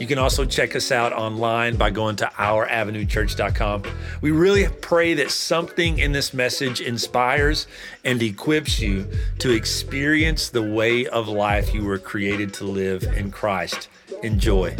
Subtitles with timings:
[0.00, 3.82] You can also check us out online by going to ouravenuechurch.com.
[4.22, 7.66] We really pray that something in this message inspires
[8.02, 9.06] and equips you
[9.40, 13.90] to experience the way of life you were created to live in Christ.
[14.22, 14.74] Enjoy.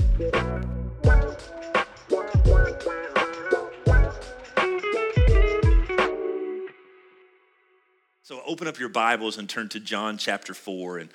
[8.22, 11.10] So open up your Bibles and turn to John chapter 4 and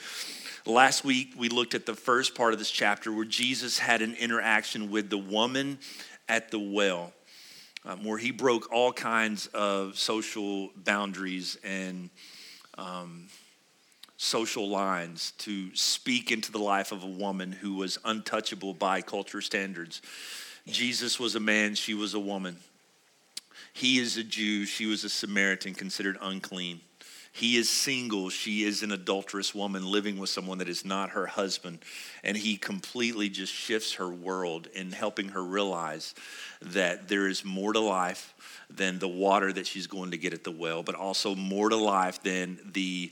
[0.68, 4.16] Last week, we looked at the first part of this chapter where Jesus had an
[4.16, 5.78] interaction with the woman
[6.28, 7.14] at the well,
[7.86, 12.10] um, where he broke all kinds of social boundaries and
[12.80, 13.28] um,
[14.18, 19.42] social lines to speak into the life of a woman who was untouchable by culture
[19.42, 20.02] standards.
[20.66, 22.58] Jesus was a man, she was a woman.
[23.72, 26.82] He is a Jew, she was a Samaritan considered unclean.
[27.36, 28.30] He is single.
[28.30, 31.80] She is an adulterous woman living with someone that is not her husband.
[32.24, 36.16] And he completely just shifts her world in helping her realize
[36.62, 38.34] that there is more to life
[38.70, 41.76] than the water that she's going to get at the well, but also more to
[41.76, 43.12] life than the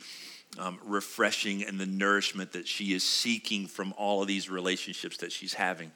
[0.60, 5.32] um, refreshing and the nourishment that she is seeking from all of these relationships that
[5.32, 5.92] she's having.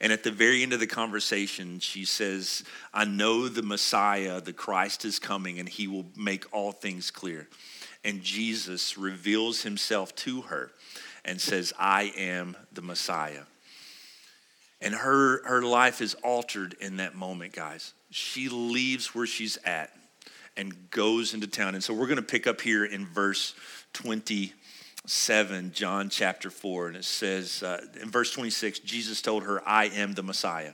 [0.00, 4.52] And at the very end of the conversation, she says, I know the Messiah, the
[4.52, 7.48] Christ is coming, and he will make all things clear.
[8.04, 10.72] And Jesus reveals himself to her
[11.24, 13.42] and says, I am the Messiah.
[14.80, 17.92] And her, her life is altered in that moment, guys.
[18.10, 19.92] She leaves where she's at
[20.56, 21.74] and goes into town.
[21.74, 23.54] And so we're going to pick up here in verse
[23.92, 26.88] 27, John chapter 4.
[26.88, 30.72] And it says, uh, in verse 26, Jesus told her, I am the Messiah.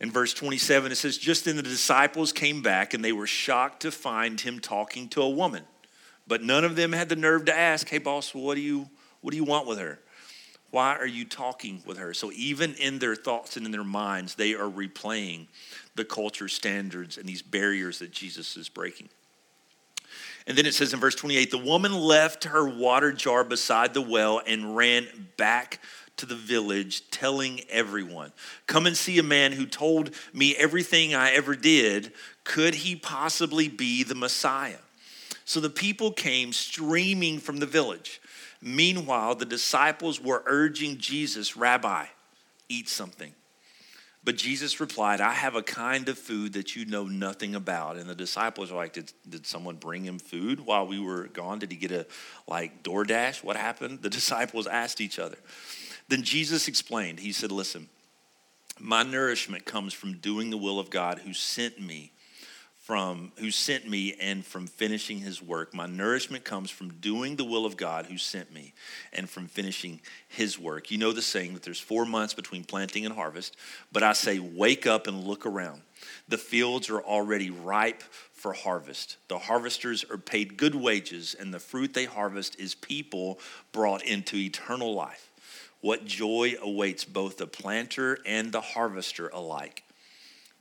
[0.00, 3.82] In verse 27, it says, Just then the disciples came back and they were shocked
[3.82, 5.64] to find him talking to a woman.
[6.26, 8.88] But none of them had the nerve to ask, Hey, boss, what do you,
[9.20, 10.00] what do you want with her?
[10.70, 12.12] Why are you talking with her?
[12.12, 15.46] So, even in their thoughts and in their minds, they are replaying
[15.94, 19.08] the culture standards and these barriers that Jesus is breaking.
[20.46, 24.02] And then it says in verse 28 the woman left her water jar beside the
[24.02, 25.06] well and ran
[25.36, 25.80] back
[26.16, 28.32] to the village, telling everyone,
[28.66, 32.12] Come and see a man who told me everything I ever did.
[32.44, 34.78] Could he possibly be the Messiah?
[35.44, 38.20] So the people came streaming from the village.
[38.62, 42.06] Meanwhile, the disciples were urging Jesus, Rabbi,
[42.68, 43.34] eat something.
[44.24, 47.96] But Jesus replied, I have a kind of food that you know nothing about.
[47.96, 51.58] And the disciples are like, Did, did someone bring him food while we were gone?
[51.58, 52.06] Did he get a
[52.48, 53.44] like DoorDash?
[53.44, 54.00] What happened?
[54.00, 55.36] The disciples asked each other.
[56.08, 57.88] Then Jesus explained, He said, Listen,
[58.80, 62.12] my nourishment comes from doing the will of God who sent me
[62.84, 65.72] from who sent me and from finishing his work.
[65.72, 68.74] My nourishment comes from doing the will of God who sent me
[69.10, 70.90] and from finishing his work.
[70.90, 73.56] You know the saying that there's 4 months between planting and harvest,
[73.90, 75.80] but I say wake up and look around.
[76.28, 78.02] The fields are already ripe
[78.34, 79.16] for harvest.
[79.28, 83.40] The harvesters are paid good wages and the fruit they harvest is people
[83.72, 85.30] brought into eternal life.
[85.80, 89.84] What joy awaits both the planter and the harvester alike.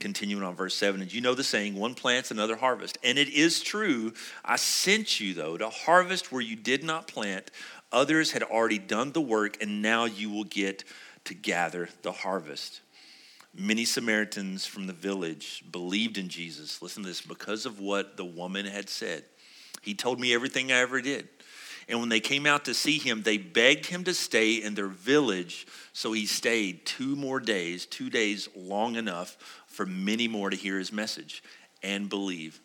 [0.04, 2.98] Continuing on verse 7, and you know the saying, one plants, another harvest.
[3.06, 4.12] And it is true,
[4.44, 7.52] I sent you, though, to harvest where you did not plant.
[7.90, 10.84] Others had already done the work, and now you will get
[11.24, 12.82] to gather the harvest.
[13.56, 16.82] Many Samaritans from the village believed in Jesus.
[16.82, 19.24] Listen to this because of what the woman had said.
[19.82, 21.30] He told me everything I ever did.
[21.88, 24.88] And when they came out to see him, they begged him to stay in their
[24.88, 25.68] village.
[25.92, 29.38] So he stayed two more days, two days long enough
[29.74, 31.44] for many more to hear his message
[31.82, 32.60] and believe.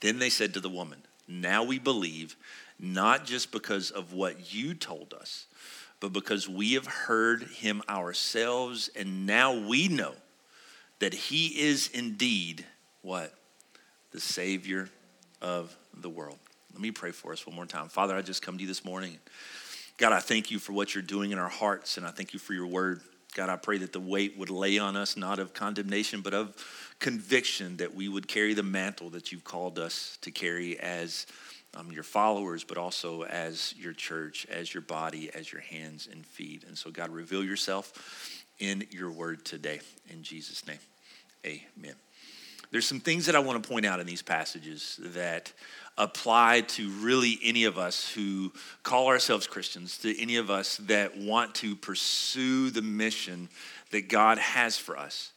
[0.00, 2.36] Then they said to the woman, Now we believe,
[2.78, 5.46] not just because of what you told us,
[6.00, 10.14] but because we have heard him ourselves, and now we know
[10.98, 12.64] that he is indeed
[13.02, 13.32] what?
[14.10, 14.88] The Savior
[15.40, 16.38] of the world.
[16.72, 17.88] Let me pray for us one more time.
[17.88, 19.18] Father, I just come to you this morning.
[19.96, 22.38] God, I thank you for what you're doing in our hearts, and I thank you
[22.38, 23.00] for your word.
[23.34, 26.56] God, I pray that the weight would lay on us, not of condemnation, but of
[26.98, 31.26] conviction, that we would carry the mantle that you've called us to carry as
[31.74, 36.24] um, your followers, but also as your church, as your body, as your hands and
[36.24, 36.64] feet.
[36.66, 39.80] And so, God, reveal yourself in your word today.
[40.08, 40.78] In Jesus' name,
[41.46, 41.94] amen.
[42.70, 45.52] There's some things that I want to point out in these passages that
[45.96, 51.18] apply to really any of us who call ourselves Christians, to any of us that
[51.18, 53.48] want to pursue the mission
[53.90, 55.32] that God has for us.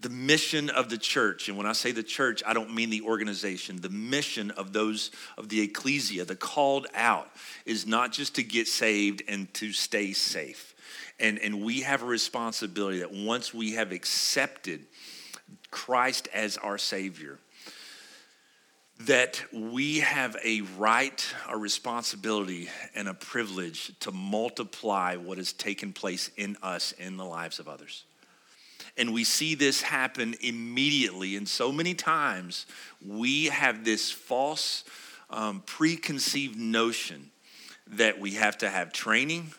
[0.00, 3.02] The mission of the church, and when I say the church, I don't mean the
[3.02, 3.80] organization.
[3.80, 7.30] The mission of those of the ecclesia, the called out,
[7.64, 10.74] is not just to get saved and to stay safe.
[11.18, 14.84] And, and we have a responsibility that once we have accepted
[15.70, 17.38] Christ as our Savior,
[19.00, 25.92] that we have a right, a responsibility, and a privilege to multiply what has taken
[25.92, 28.04] place in us in the lives of others.
[28.96, 31.36] And we see this happen immediately.
[31.36, 32.66] And so many times
[33.04, 34.84] we have this false,
[35.30, 37.30] um, preconceived notion
[37.88, 39.52] that we have to have training,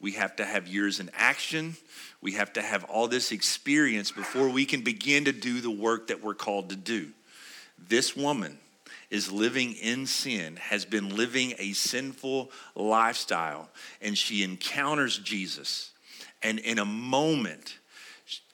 [0.00, 1.76] we have to have years in action,
[2.22, 6.08] we have to have all this experience before we can begin to do the work
[6.08, 7.10] that we're called to do.
[7.78, 8.58] This woman
[9.10, 13.68] is living in sin, has been living a sinful lifestyle,
[14.00, 15.90] and she encounters Jesus.
[16.42, 17.78] And in a moment,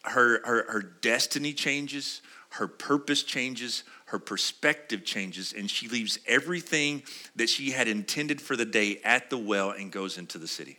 [0.03, 7.03] her, her, her destiny changes, her purpose changes, her perspective changes, and she leaves everything
[7.37, 10.79] that she had intended for the day at the well and goes into the city.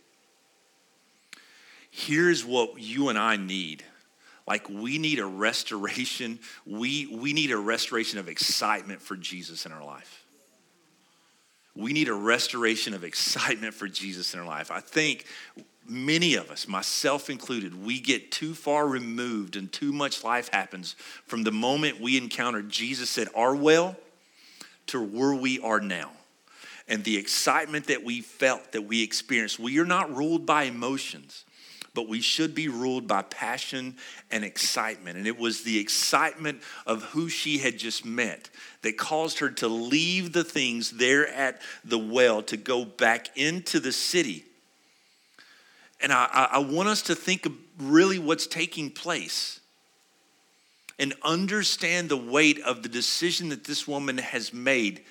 [1.90, 3.84] Here's what you and I need
[4.48, 6.38] like we need a restoration.
[6.66, 10.24] We, we need a restoration of excitement for Jesus in our life.
[11.76, 14.70] We need a restoration of excitement for Jesus in our life.
[14.70, 15.26] I think
[15.86, 20.96] many of us, myself included, we get too far removed and too much life happens
[21.26, 23.96] from the moment we encounter Jesus at our well
[24.86, 26.10] to where we are now.
[26.88, 31.44] And the excitement that we felt, that we experienced, we are not ruled by emotions
[31.98, 33.96] but we should be ruled by passion
[34.30, 35.18] and excitement.
[35.18, 38.50] And it was the excitement of who she had just met
[38.82, 43.80] that caused her to leave the things there at the well to go back into
[43.80, 44.44] the city.
[46.00, 49.58] And I, I want us to think of really what's taking place
[51.00, 55.02] and understand the weight of the decision that this woman has made.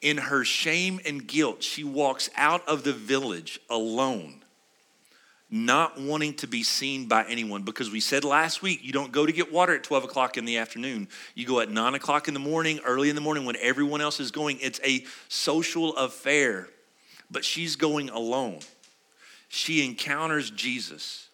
[0.00, 4.39] In her shame and guilt, she walks out of the village alone
[5.50, 9.26] not wanting to be seen by anyone because we said last week you don't go
[9.26, 11.08] to get water at 12 o'clock in the afternoon.
[11.34, 14.20] You go at 9 o'clock in the morning, early in the morning when everyone else
[14.20, 14.58] is going.
[14.60, 16.68] It's a social affair,
[17.30, 18.60] but she's going alone.
[19.48, 21.28] She encounters Jesus,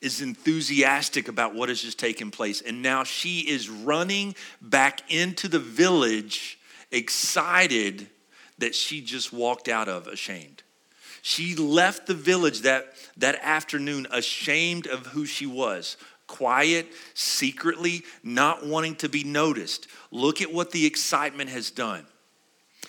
[0.00, 5.48] is enthusiastic about what has just taken place, and now she is running back into
[5.48, 6.58] the village
[6.92, 8.06] excited
[8.58, 10.62] that she just walked out of ashamed.
[11.26, 18.66] She left the village that, that afternoon ashamed of who she was, quiet, secretly, not
[18.66, 19.88] wanting to be noticed.
[20.10, 22.04] Look at what the excitement has done.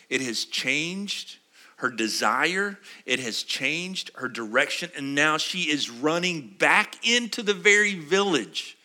[0.10, 1.38] It has changed
[1.78, 7.54] her desire, it has changed her direction, and now she is running back into the
[7.54, 8.78] very village,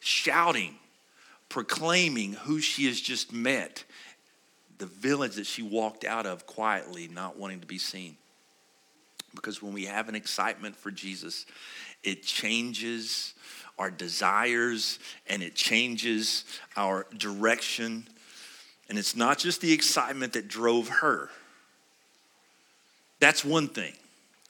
[0.00, 0.74] shouting,
[1.48, 3.82] proclaiming who she has just met,
[4.76, 8.18] the village that she walked out of quietly, not wanting to be seen.
[9.34, 11.46] Because when we have an excitement for Jesus,
[12.02, 13.34] it changes
[13.78, 14.98] our desires
[15.28, 16.44] and it changes
[16.76, 18.06] our direction.
[18.88, 21.30] And it's not just the excitement that drove her.
[23.20, 23.92] That's one thing.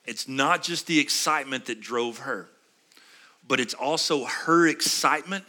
[0.07, 2.49] It's not just the excitement that drove her,
[3.47, 5.45] but it's also her excitement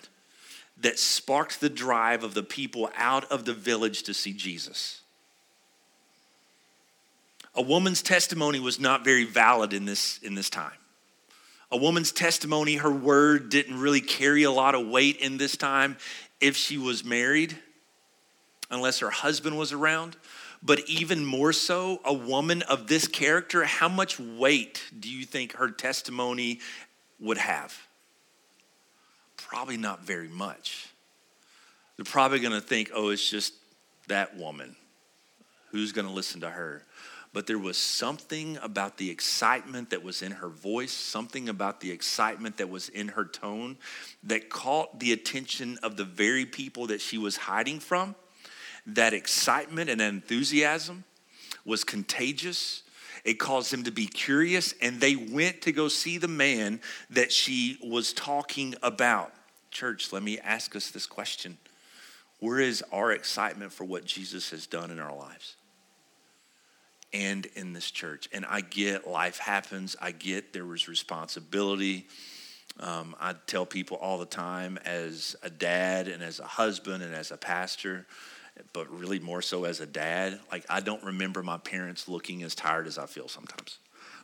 [0.81, 5.00] that sparked the drive of the people out of the village to see Jesus
[7.55, 10.71] a woman's testimony was not very valid in this, in this time.
[11.71, 15.97] A woman's testimony, her word didn't really carry a lot of weight in this time
[16.39, 17.57] if she was married,
[18.69, 20.17] unless her husband was around.
[20.63, 25.53] But even more so, a woman of this character, how much weight do you think
[25.53, 26.59] her testimony
[27.19, 27.75] would have?
[29.37, 30.87] Probably not very much.
[31.95, 33.53] They're probably to think, oh, it's just
[34.07, 34.75] that woman.
[35.71, 36.83] Who's to listen to her?
[37.33, 41.91] But there was something about the excitement that was in her voice, something about the
[41.91, 43.77] excitement that was in her tone
[44.23, 48.15] that caught the attention of the very people that she was hiding from.
[48.85, 51.05] That excitement and enthusiasm
[51.63, 52.83] was contagious.
[53.23, 57.31] It caused them to be curious, and they went to go see the man that
[57.31, 59.31] she was talking about.
[59.69, 61.57] Church, let me ask us this question
[62.39, 65.55] Where is our excitement for what Jesus has done in our lives?
[67.13, 68.29] And in this church.
[68.31, 69.95] And I get life happens.
[70.01, 72.07] I get there was responsibility.
[72.79, 77.13] Um, I tell people all the time as a dad and as a husband and
[77.13, 78.05] as a pastor,
[78.73, 82.55] but really more so as a dad, like I don't remember my parents looking as
[82.55, 83.77] tired as I feel sometimes.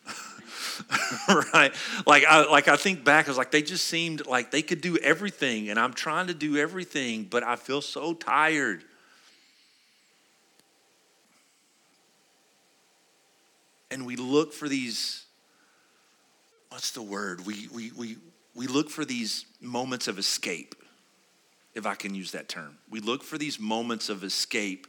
[1.54, 1.74] right?
[2.06, 4.82] Like I like I think back, I was like they just seemed like they could
[4.82, 8.84] do everything, and I'm trying to do everything, but I feel so tired.
[13.90, 15.26] And we look for these,
[16.70, 17.46] what's the word?
[17.46, 18.18] We we we
[18.56, 20.76] we look for these moments of escape,
[21.76, 22.78] if I can use that term.
[22.90, 24.88] We look for these moments of escape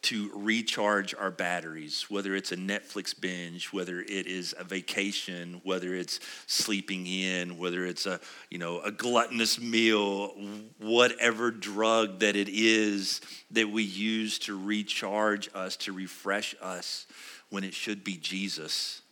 [0.00, 5.92] to recharge our batteries, whether it's a Netflix binge, whether it is a vacation, whether
[5.92, 10.28] it's sleeping in, whether it's a, you know, a gluttonous meal,
[10.78, 17.06] whatever drug that it is that we use to recharge us, to refresh us
[17.50, 19.02] when it should be Jesus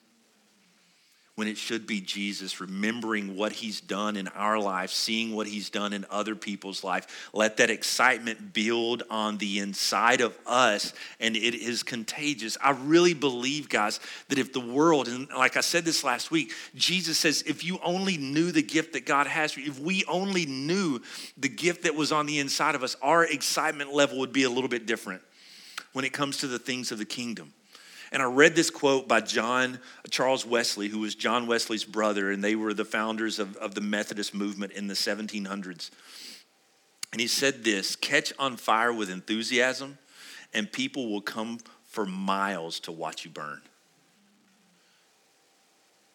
[1.37, 5.69] when it should be Jesus, remembering what he's done in our life, seeing what he's
[5.69, 7.28] done in other people's life.
[7.35, 12.57] Let that excitement build on the inside of us, and it is contagious.
[12.62, 16.52] I really believe, guys, that if the world, and like I said this last week,
[16.75, 20.05] Jesus says, if you only knew the gift that God has for you, if we
[20.09, 21.02] only knew
[21.37, 24.50] the gift that was on the inside of us, our excitement level would be a
[24.50, 25.21] little bit different
[25.93, 27.52] when it comes to the things of the kingdom.
[28.12, 32.42] And I read this quote by John Charles Wesley, who was John Wesley's brother, and
[32.42, 35.90] they were the founders of, of the Methodist movement in the 1700s.
[37.12, 39.98] And he said this catch on fire with enthusiasm,
[40.54, 43.62] and people will come for miles to watch you burn.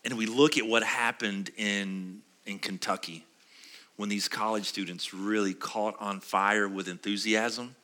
[0.03, 3.25] And we look at what happened in, in Kentucky
[3.97, 7.75] when these college students really caught on fire with enthusiasm.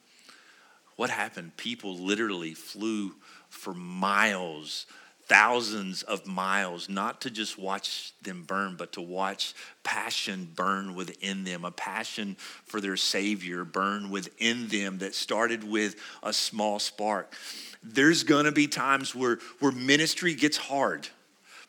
[0.96, 1.56] What happened?
[1.58, 3.14] People literally flew
[3.50, 4.86] for miles,
[5.28, 11.44] thousands of miles, not to just watch them burn, but to watch passion burn within
[11.44, 12.36] them, a passion
[12.66, 17.34] for their Savior burn within them that started with a small spark.
[17.84, 21.10] There's gonna be times where, where ministry gets hard,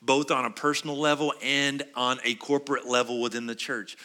[0.01, 3.97] both on a personal level and on a corporate level within the church.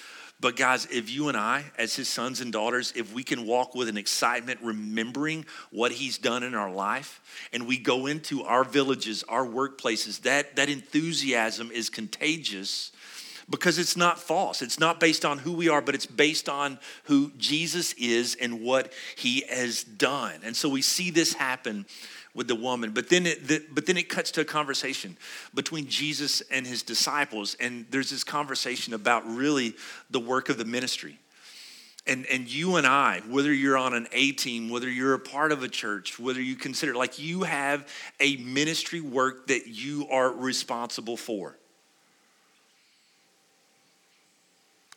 [0.44, 3.76] But guys, if you and I, as his sons and daughters, if we can walk
[3.76, 7.22] with an excitement, remembering what he's done in our life,
[7.54, 12.92] and we go into our villages, our workplaces, that, that enthusiasm is contagious
[13.50, 14.62] because it's not false.
[14.62, 18.60] It's not based on who we are, but it's based on who Jesus is and
[18.60, 20.42] what he has done.
[20.44, 21.86] And so we see this happen
[22.34, 22.92] with the woman.
[22.92, 25.18] But then it, the, but then it cuts to a conversation
[25.54, 29.76] between Jesus and his disciples, and there's this conversation about really
[30.10, 31.20] the work of the ministry.
[32.06, 35.54] And, and you and I, whether you're on an A team, whether you're a part
[35.54, 37.88] of a church, whether you consider, like you have
[38.20, 41.58] a ministry work that you are responsible for.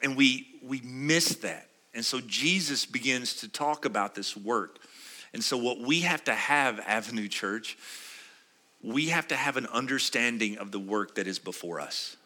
[0.02, 1.68] And we, we miss that.
[1.94, 4.80] And so Jesus begins to talk about this work.
[5.32, 7.76] And so, what we have to have, Avenue Church,
[8.82, 12.16] we have to have an understanding of the work that is before us.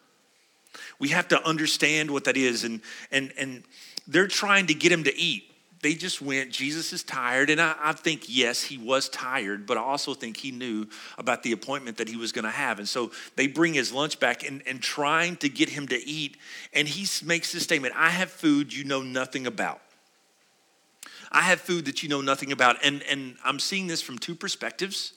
[0.99, 2.65] We have to understand what that is.
[2.65, 2.81] And,
[3.11, 3.65] and, and
[4.07, 5.45] they're trying to get him to eat.
[5.83, 7.49] They just went, Jesus is tired.
[7.49, 11.43] And I, I think, yes, he was tired, but I also think he knew about
[11.43, 12.79] the appointment that he was going to have.
[12.79, 16.37] And so they bring his lunch back and, and trying to get him to eat.
[16.75, 19.81] And he makes this statement I have food you know nothing about.
[21.31, 22.85] I have food that you know nothing about.
[22.85, 25.13] And, and I'm seeing this from two perspectives.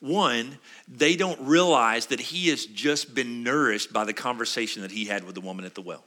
[0.00, 5.06] One, they don't realize that he has just been nourished by the conversation that he
[5.06, 6.04] had with the woman at the well.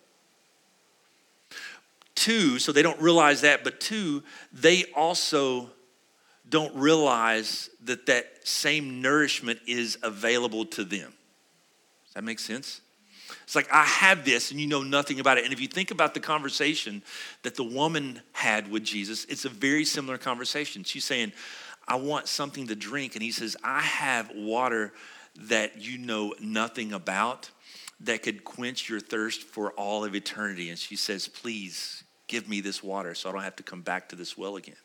[2.14, 5.70] Two, so they don't realize that, but two, they also
[6.50, 11.14] don't realize that that same nourishment is available to them.
[12.06, 12.82] Does that make sense?
[13.44, 15.44] It's like, I have this and you know nothing about it.
[15.44, 17.02] And if you think about the conversation
[17.44, 20.84] that the woman had with Jesus, it's a very similar conversation.
[20.84, 21.34] She's saying,
[21.88, 23.16] I want something to drink.
[23.16, 24.94] And he says, I have water
[25.48, 27.50] that you know nothing about
[28.02, 30.70] that could quench your thirst for all of eternity.
[30.70, 34.10] And she says, Please give me this water so I don't have to come back
[34.10, 34.76] to this well again.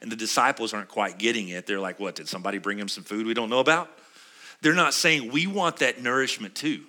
[0.00, 1.66] And the disciples aren't quite getting it.
[1.66, 2.14] They're like, What?
[2.14, 3.90] Did somebody bring him some food we don't know about?
[4.62, 6.84] They're not saying, We want that nourishment too.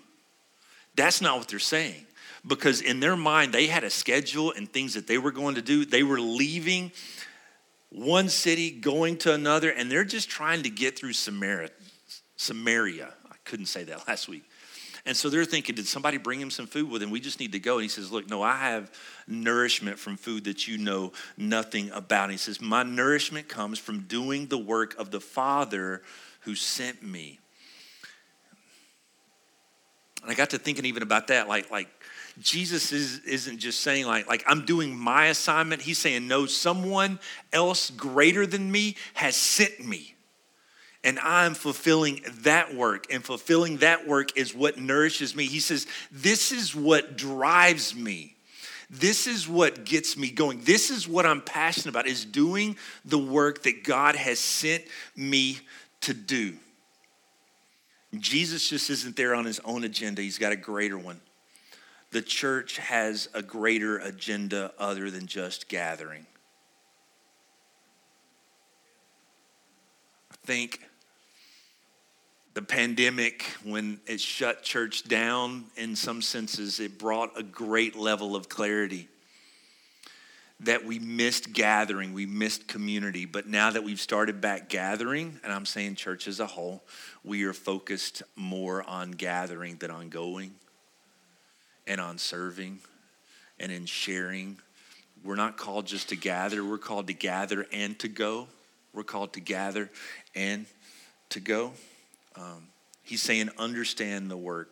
[0.97, 2.05] That's not what they're saying.
[2.45, 5.61] Because in their mind, they had a schedule and things that they were going to
[5.61, 5.85] do.
[5.85, 6.91] They were leaving
[7.89, 11.69] one city, going to another, and they're just trying to get through Samaria.
[12.35, 13.13] Samaria.
[13.29, 14.43] I couldn't say that last week.
[15.05, 17.11] And so they're thinking, did somebody bring him some food with him?
[17.11, 17.75] We just need to go.
[17.75, 18.91] And he says, Look, no, I have
[19.25, 22.23] nourishment from food that you know nothing about.
[22.23, 26.01] And he says, My nourishment comes from doing the work of the Father
[26.41, 27.39] who sent me.
[30.21, 31.89] And I got to thinking even about that, like, like,
[32.39, 35.81] Jesus is, isn't just saying like, like I'm doing my assignment.
[35.81, 37.19] He's saying, no, someone
[37.51, 40.13] else greater than me has sent me.
[41.03, 43.11] And I'm fulfilling that work.
[43.11, 45.45] And fulfilling that work is what nourishes me.
[45.45, 48.35] He says, this is what drives me.
[48.89, 50.61] This is what gets me going.
[50.63, 54.83] This is what I'm passionate about is doing the work that God has sent
[55.15, 55.59] me
[56.01, 56.55] to do.
[58.21, 61.19] Jesus just isn't there on his own agenda, he's got a greater one.
[62.11, 66.25] The church has a greater agenda other than just gathering.
[70.31, 70.81] I think
[72.53, 78.35] the pandemic, when it shut church down, in some senses, it brought a great level
[78.35, 79.09] of clarity
[80.61, 83.25] that we missed gathering, we missed community.
[83.25, 86.83] But now that we've started back gathering, and I'm saying church as a whole,
[87.23, 90.55] we are focused more on gathering than on going
[91.85, 92.79] and on serving
[93.59, 94.57] and in sharing.
[95.23, 98.47] We're not called just to gather, we're called to gather and to go.
[98.93, 99.91] We're called to gather
[100.33, 100.65] and
[101.29, 101.73] to go.
[102.35, 102.67] Um,
[103.03, 104.69] he's saying, understand the work.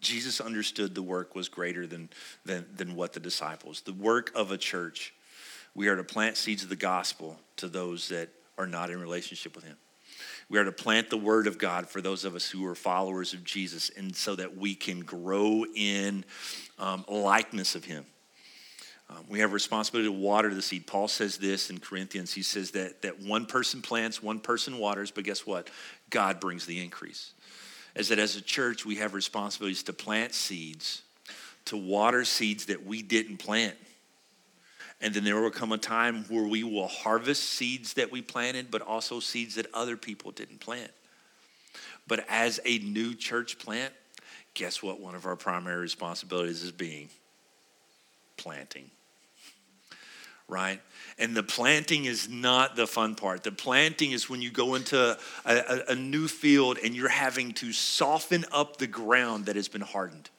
[0.00, 2.08] Jesus understood the work was greater than,
[2.44, 3.80] than, than what the disciples.
[3.80, 5.12] The work of a church,
[5.74, 9.54] we are to plant seeds of the gospel to those that are not in relationship
[9.54, 9.76] with him.
[10.48, 13.34] We are to plant the word of God for those of us who are followers
[13.34, 16.24] of Jesus, and so that we can grow in
[16.78, 18.06] um, likeness of him.
[19.10, 20.86] Um, we have responsibility to water the seed.
[20.86, 22.32] Paul says this in Corinthians.
[22.32, 25.70] He says that, that one person plants, one person waters, but guess what?
[26.10, 27.32] God brings the increase
[27.98, 31.02] is that as a church, we have responsibilities to plant seeds,
[31.66, 33.74] to water seeds that we didn't plant.
[35.00, 38.70] And then there will come a time where we will harvest seeds that we planted,
[38.70, 40.90] but also seeds that other people didn't plant.
[42.06, 43.92] But as a new church plant,
[44.54, 45.00] guess what?
[45.00, 47.08] One of our primary responsibilities is being
[48.36, 48.90] planting
[50.48, 50.80] right?
[51.18, 53.42] And the planting is not the fun part.
[53.42, 57.52] The planting is when you go into a, a, a, new field and you're having
[57.54, 60.30] to soften up the ground that has been hardened.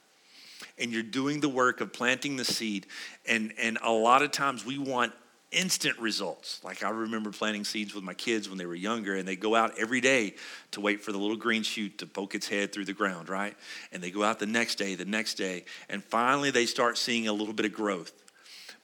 [0.78, 2.86] And you're doing the work of planting the seed.
[3.28, 5.12] And, and a lot of times we want
[5.52, 6.60] instant results.
[6.64, 9.54] Like I remember planting seeds with my kids when they were younger, and they go
[9.54, 10.34] out every day
[10.70, 13.56] to wait for the little green shoot to poke its head through the ground, right?
[13.92, 17.26] And they go out the next day, the next day, and finally they start seeing
[17.26, 18.12] a little bit of growth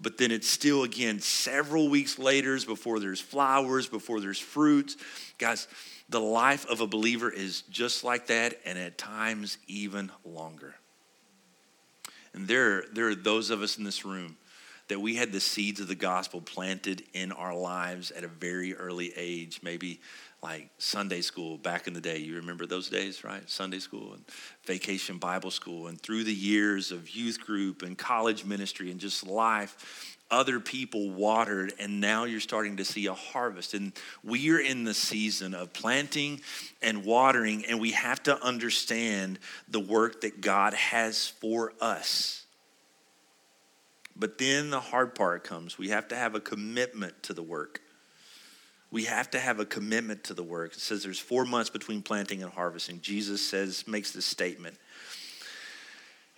[0.01, 4.97] but then it's still again several weeks later before there's flowers, before there's fruits.
[5.39, 5.69] Guys,
[6.09, 10.75] the life of a believer is just like that, and at times even longer.
[12.35, 14.37] And there, there are those of us in this room
[14.89, 18.75] that we had the seeds of the gospel planted in our lives at a very
[18.75, 20.01] early age, maybe
[20.47, 22.19] like Sunday school back in the day.
[22.19, 23.43] You remember those days, right?
[23.51, 24.25] Sunday school and
[24.65, 25.89] vacation Bible school.
[25.89, 31.11] And through the years of youth group and college ministry and just life, other people
[31.11, 33.75] watered, and now you're starting to see a harvest.
[33.75, 36.41] And we are in the season of planting
[36.81, 42.47] and watering, and we have to understand the work that God has for us.
[44.15, 45.77] But then the hard part comes.
[45.77, 47.81] We have to have a commitment to the work.
[48.91, 50.75] We have to have a commitment to the work.
[50.75, 53.01] It says there's four months between planting and harvesting.
[53.01, 54.77] Jesus says, makes this statement.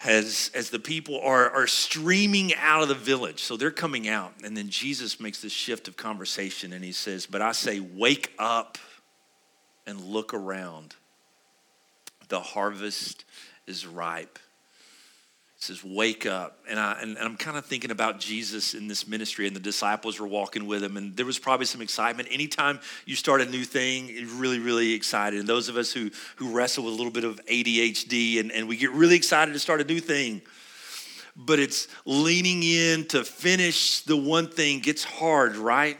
[0.05, 4.33] As, as the people are, are streaming out of the village, so they're coming out,
[4.45, 8.33] and then Jesus makes this shift of conversation and he says, But I say, wake
[8.39, 8.79] up
[9.87, 10.95] and look around.
[12.29, 13.25] The harvest
[13.67, 14.39] is ripe
[15.59, 16.59] says, Wake up.
[16.69, 19.61] And, I, and, and I'm kind of thinking about Jesus in this ministry, and the
[19.61, 22.29] disciples were walking with him, and there was probably some excitement.
[22.31, 25.41] Anytime you start a new thing, you're really, really excited.
[25.41, 28.69] And those of us who, who wrestle with a little bit of ADHD, and, and
[28.69, 30.43] we get really excited to start a new thing,
[31.35, 35.99] but it's leaning in to finish the one thing gets hard, right?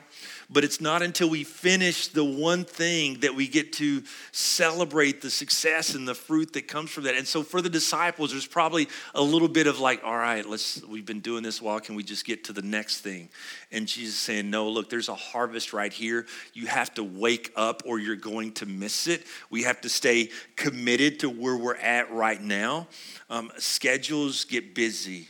[0.51, 5.31] But it's not until we finish the one thing that we get to celebrate the
[5.31, 7.17] success and the fruit that comes from that.
[7.17, 10.83] And so for the disciples, there's probably a little bit of like, all right, let's
[10.85, 11.81] we've been doing this while.
[11.81, 13.29] Can we just get to the next thing?
[13.71, 16.25] And Jesus saying, No, look, there's a harvest right here.
[16.55, 19.25] You have to wake up or you're going to miss it.
[19.51, 22.89] We have to stay committed to where we're at right now.
[23.29, 25.29] Um, schedules get busy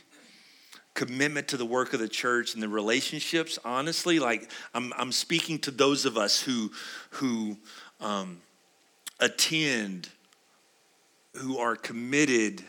[0.99, 5.57] commitment to the work of the church and the relationships honestly like i'm, I'm speaking
[5.59, 6.71] to those of us who
[7.11, 7.57] who
[8.01, 8.41] um,
[9.21, 10.09] attend
[11.37, 12.61] who are committed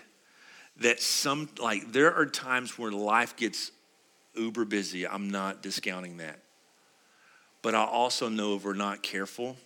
[0.76, 3.72] that some like there are times where life gets
[4.34, 5.08] uber busy.
[5.08, 6.38] I'm not discounting that.
[7.62, 9.56] But i also know if we're not careful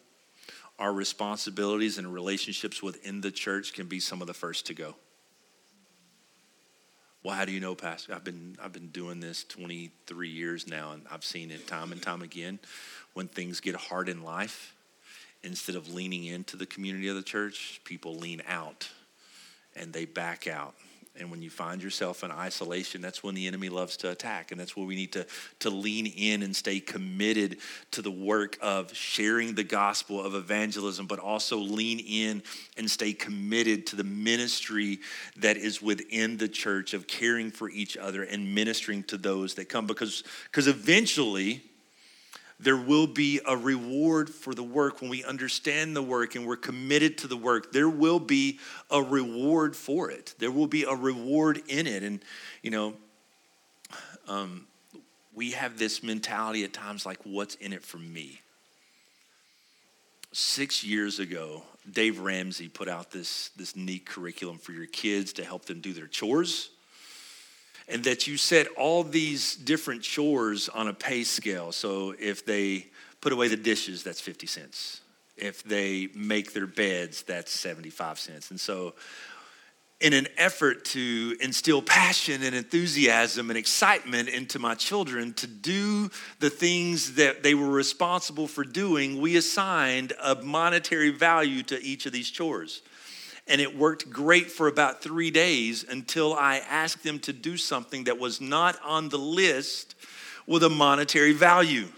[0.78, 4.94] our responsibilities and relationships within the church can be some of the first to go
[7.24, 8.14] Well, how do you know, Pastor?
[8.14, 12.02] I've been I've been doing this 23 years now, and I've seen it time and
[12.02, 12.58] time again.
[13.14, 14.74] When things get hard in life,
[15.42, 18.90] instead of leaning into the community of the church, people lean out
[19.74, 20.74] and they back out.
[21.16, 24.50] And when you find yourself in isolation, that's when the enemy loves to attack.
[24.50, 25.24] And that's where we need to,
[25.60, 27.58] to lean in and stay committed
[27.92, 32.42] to the work of sharing the gospel of evangelism, but also lean in
[32.76, 34.98] and stay committed to the ministry
[35.36, 39.68] that is within the church of caring for each other and ministering to those that
[39.68, 39.86] come.
[39.86, 41.62] Because, because eventually,
[42.64, 46.56] there will be a reward for the work when we understand the work and we're
[46.56, 47.72] committed to the work.
[47.72, 48.58] There will be
[48.90, 50.34] a reward for it.
[50.38, 52.02] There will be a reward in it.
[52.02, 52.20] And
[52.62, 52.94] you know
[54.26, 54.66] um,
[55.34, 58.40] we have this mentality at times like what's in it for me?
[60.32, 65.44] Six years ago dave ramsey put out this, this neat curriculum for your kids to
[65.44, 66.70] help them do their chores
[67.88, 71.72] and that you set all these different chores on a pay scale.
[71.72, 72.86] So if they
[73.20, 75.00] put away the dishes, that's 50 cents.
[75.36, 78.50] If they make their beds, that's 75 cents.
[78.50, 78.94] And so,
[80.00, 86.10] in an effort to instill passion and enthusiasm and excitement into my children to do
[86.40, 92.06] the things that they were responsible for doing, we assigned a monetary value to each
[92.06, 92.82] of these chores.
[93.46, 98.04] And it worked great for about three days until I asked them to do something
[98.04, 99.94] that was not on the list
[100.46, 101.88] with a monetary value.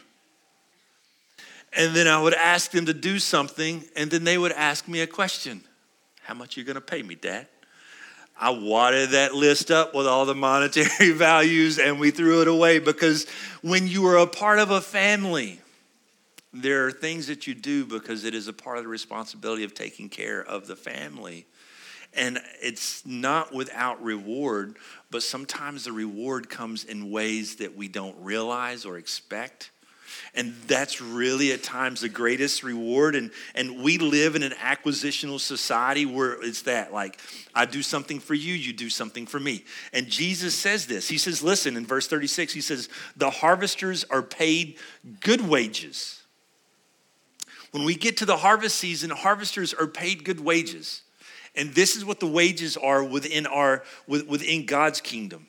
[1.73, 5.01] And then I would ask them to do something, and then they would ask me
[5.01, 5.63] a question
[6.23, 7.47] How much are you gonna pay me, Dad?
[8.39, 12.79] I wadded that list up with all the monetary values and we threw it away
[12.79, 13.27] because
[13.63, 15.61] when you are a part of a family,
[16.62, 19.75] there are things that you do because it is a part of the responsibility of
[19.75, 21.47] taking care of the family.
[22.14, 24.77] And it's not without reward,
[25.11, 29.71] but sometimes the reward comes in ways that we don't realize or expect.
[30.35, 33.16] And that's really at times the greatest reward.
[33.16, 37.19] And, and we live in an acquisitional society where it's that like,
[37.55, 39.64] I do something for you, you do something for me.
[39.92, 41.09] And Jesus says this.
[41.09, 44.79] He says, listen, in verse 36, he says, the harvesters are paid
[45.21, 46.23] good wages
[47.77, 51.03] when we get to the harvest season, harvesters are paid good wages.
[51.55, 55.47] And this is what the wages are within our within God's kingdom.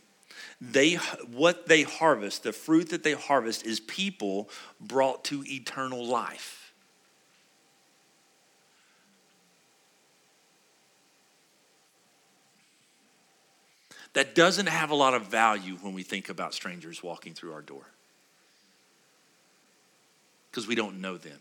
[0.60, 0.96] They
[1.32, 4.50] what they harvest, the fruit that they harvest is people
[4.82, 6.74] brought to eternal life.
[14.12, 17.62] That doesn't have a lot of value when we think about strangers walking through our
[17.62, 17.88] door.
[20.52, 21.40] Because we don't know them.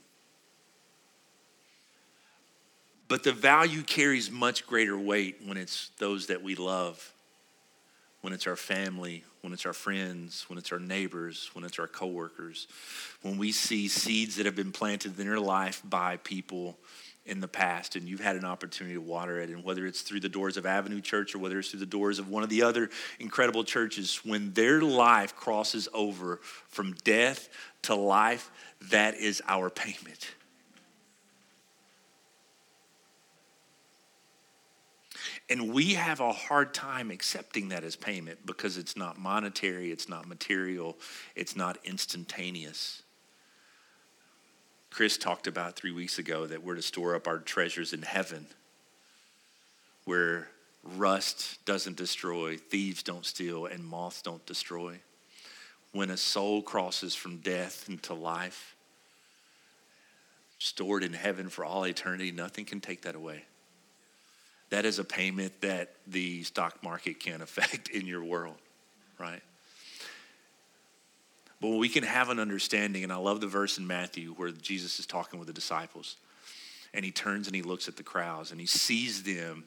[3.09, 7.13] But the value carries much greater weight when it's those that we love,
[8.21, 11.87] when it's our family, when it's our friends, when it's our neighbors, when it's our
[11.87, 12.67] coworkers,
[13.23, 16.77] when we see seeds that have been planted in their life by people
[17.27, 20.21] in the past and you've had an opportunity to water it and whether it's through
[20.21, 22.63] the doors of avenue church or whether it's through the doors of one of the
[22.63, 22.89] other
[23.19, 27.49] incredible churches when their life crosses over from death
[27.83, 30.36] to life that is our payment
[35.49, 40.09] And we have a hard time accepting that as payment because it's not monetary, it's
[40.09, 40.97] not material,
[41.37, 43.03] it's not instantaneous.
[44.91, 48.47] Chris talked about three weeks ago that we're to store up our treasures in heaven
[50.05, 50.49] where
[50.83, 54.99] rust doesn't destroy, thieves don't steal, and moths don't destroy.
[55.93, 58.75] When a soul crosses from death into life,
[60.59, 63.45] stored in heaven for all eternity, nothing can take that away
[64.71, 68.57] that is a payment that the stock market can't affect in your world,
[69.19, 69.43] right?
[71.61, 74.99] But we can have an understanding, and I love the verse in Matthew where Jesus
[74.99, 76.17] is talking with the disciples,
[76.93, 79.65] and he turns and he looks at the crowds and he sees them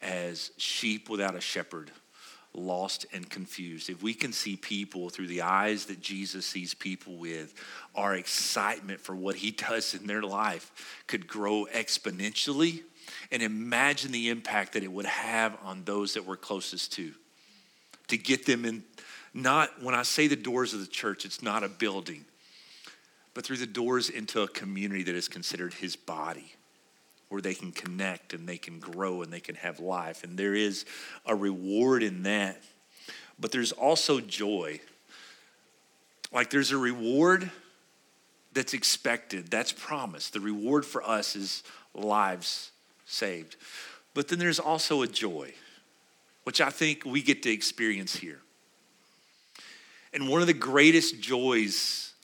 [0.00, 1.90] as sheep without a shepherd,
[2.54, 3.90] lost and confused.
[3.90, 7.54] If we can see people through the eyes that Jesus sees people with,
[7.94, 12.82] our excitement for what he does in their life could grow exponentially
[13.30, 17.12] and imagine the impact that it would have on those that we're closest to.
[18.08, 18.84] To get them in,
[19.34, 22.24] not when I say the doors of the church, it's not a building,
[23.34, 26.54] but through the doors into a community that is considered his body,
[27.28, 30.24] where they can connect and they can grow and they can have life.
[30.24, 30.86] And there is
[31.26, 32.62] a reward in that,
[33.38, 34.80] but there's also joy.
[36.32, 37.50] Like there's a reward
[38.54, 40.32] that's expected, that's promised.
[40.32, 41.62] The reward for us is
[41.94, 42.72] lives
[43.08, 43.56] saved.
[44.14, 45.54] But then there's also a joy.
[46.48, 48.40] which I think we get to experience here.
[50.14, 52.14] And one of the greatest joys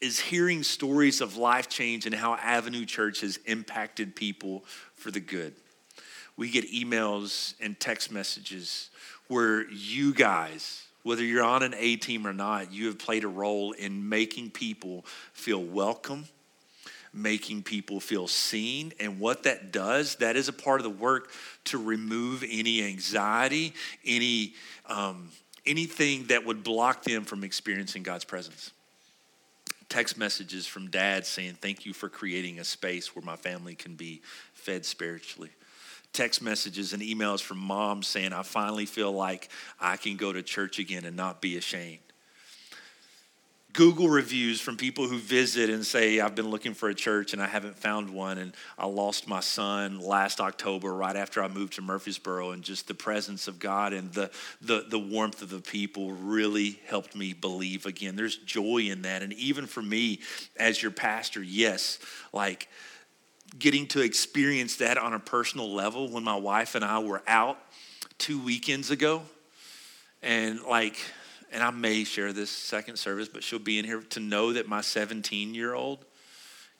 [0.00, 5.20] is hearing stories of life change and how Avenue Church has impacted people for the
[5.20, 5.54] good.
[6.38, 8.88] We get emails and text messages
[9.28, 13.28] where you guys, whether you're on an A team or not, you have played a
[13.28, 15.04] role in making people
[15.34, 16.24] feel welcome,
[17.16, 18.92] making people feel seen.
[19.00, 21.30] And what that does, that is a part of the work
[21.64, 23.72] to remove any anxiety,
[24.04, 24.54] any
[24.86, 25.30] um,
[25.66, 28.70] anything that would block them from experiencing God's presence.
[29.88, 33.94] Text messages from dad saying, Thank you for creating a space where my family can
[33.94, 34.22] be
[34.54, 35.50] fed spiritually.
[36.12, 39.48] Text messages and emails from mom saying, I finally feel like
[39.78, 42.00] I can go to church again and not be ashamed.
[43.76, 47.42] Google reviews from people who visit and say, I've been looking for a church and
[47.42, 48.38] I haven't found one.
[48.38, 52.52] And I lost my son last October, right after I moved to Murfreesboro.
[52.52, 54.30] And just the presence of God and the,
[54.62, 58.16] the, the warmth of the people really helped me believe again.
[58.16, 59.22] There's joy in that.
[59.22, 60.20] And even for me
[60.56, 61.98] as your pastor, yes,
[62.32, 62.68] like
[63.58, 67.58] getting to experience that on a personal level when my wife and I were out
[68.16, 69.20] two weekends ago.
[70.22, 70.96] And like,
[71.52, 74.68] and I may share this second service, but she'll be in here to know that
[74.68, 76.04] my 17 year old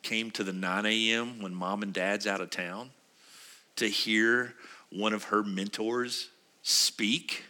[0.02, 1.40] came to the 9 a.m.
[1.42, 2.90] when mom and dad's out of town
[3.76, 4.54] to hear
[4.90, 6.28] one of her mentors
[6.62, 7.44] speak,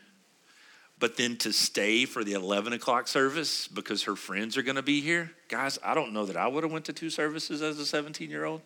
[0.98, 4.82] but then to stay for the 11 o'clock service because her friends are going to
[4.82, 5.30] be here.
[5.48, 8.30] Guys, I don't know that I would have went to two services as a 17
[8.30, 8.62] year old,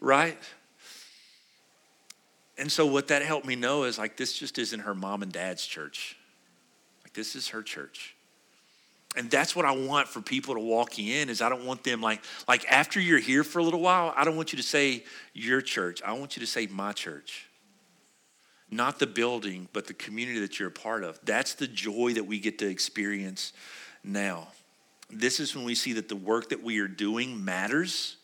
[0.00, 0.38] right?
[2.58, 5.32] And so what that helped me know is like this just isn't her mom and
[5.32, 6.16] dad's church.
[7.16, 8.14] This is her church.
[9.16, 12.02] And that's what I want for people to walk in is I don't want them
[12.02, 15.02] like like after you're here for a little while, I don't want you to say
[15.32, 16.02] your church.
[16.04, 17.46] I want you to say my church.
[18.70, 21.18] Not the building, but the community that you're a part of.
[21.24, 23.54] That's the joy that we get to experience
[24.04, 24.48] now.
[25.08, 28.16] This is when we see that the work that we are doing matters.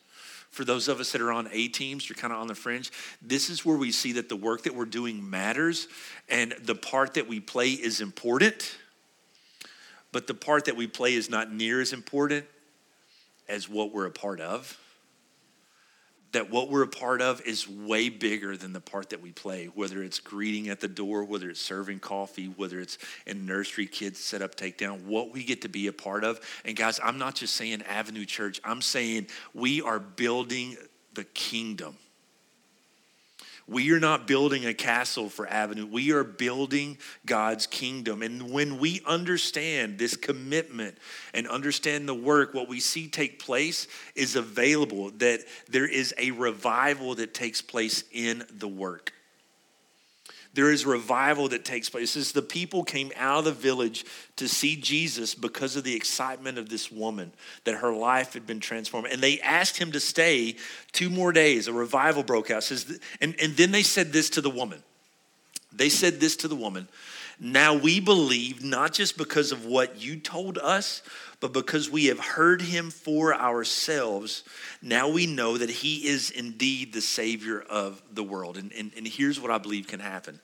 [0.51, 2.93] For those of us that are on A teams, you're kind of on the fringe.
[3.23, 5.89] This is where we see that the work that we're doing matters
[6.29, 8.77] and the part that we play is important
[10.12, 12.44] but the part that we play is not near as important
[13.48, 14.79] as what we're a part of.
[16.33, 19.66] That what we're a part of is way bigger than the part that we play,
[19.66, 22.96] whether it's greeting at the door, whether it's serving coffee, whether it's
[23.27, 26.40] in nursery, kids set up, take down, what we get to be a part of.
[26.64, 30.79] And guys, I'm not just saying Avenue Church, I'm saying we are building
[31.12, 31.98] the kingdom.
[33.66, 35.87] We are not building a castle for Avenue.
[35.87, 38.22] We are building God's kingdom.
[38.22, 40.98] And when we understand this commitment
[41.33, 46.33] and understand the work, what we see take place is available, that there is a
[46.33, 49.12] revival that takes place in the work
[50.55, 52.11] there is revival that takes place.
[52.11, 54.05] Says the people came out of the village
[54.37, 57.33] to see Jesus because of the excitement of this woman,
[57.65, 59.09] that her life had been transformed.
[59.11, 60.57] And they asked him to stay
[60.93, 61.69] two more days.
[61.69, 62.65] A revival broke out.
[62.65, 64.83] Says, and, and then they said this to the woman.
[65.73, 66.88] They said this to the woman.
[67.41, 71.03] Now we believe not just because of what you told us,
[71.43, 74.45] but because we have heard him for ourselves,
[74.81, 78.57] now we know that he is indeed the Savior of the world.
[78.57, 80.41] And, and, and here's what I believe can happen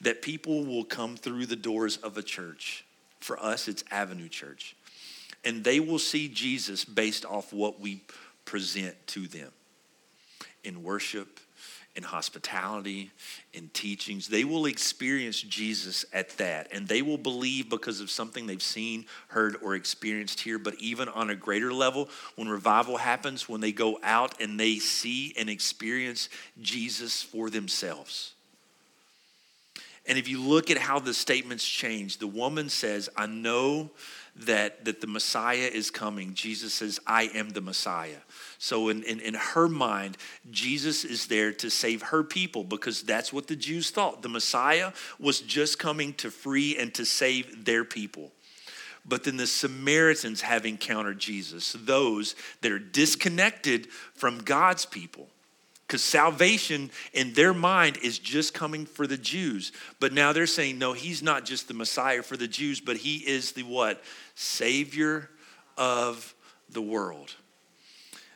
[0.00, 2.86] that people will come through the doors of a church.
[3.18, 4.74] For us, it's Avenue Church.
[5.44, 8.00] And they will see Jesus based off what we
[8.46, 9.52] present to them
[10.64, 11.38] in worship,
[11.96, 13.10] in hospitality,
[13.52, 14.28] in teachings.
[14.28, 19.06] They will experience Jesus at that, and they will believe because of something they've seen,
[19.28, 20.58] heard, or experienced here.
[20.58, 24.78] But even on a greater level, when revival happens, when they go out and they
[24.78, 26.28] see and experience
[26.60, 28.34] Jesus for themselves.
[30.06, 33.90] And if you look at how the statements change, the woman says, I know
[34.36, 36.34] that, that the Messiah is coming.
[36.34, 38.16] Jesus says, I am the Messiah.
[38.62, 40.18] So, in, in, in her mind,
[40.50, 44.20] Jesus is there to save her people because that's what the Jews thought.
[44.20, 48.32] The Messiah was just coming to free and to save their people.
[49.06, 55.30] But then the Samaritans have encountered Jesus, those that are disconnected from God's people.
[55.86, 59.72] Because salvation in their mind is just coming for the Jews.
[60.00, 63.16] But now they're saying, no, he's not just the Messiah for the Jews, but he
[63.26, 64.02] is the what?
[64.34, 65.30] Savior
[65.78, 66.34] of
[66.68, 67.34] the world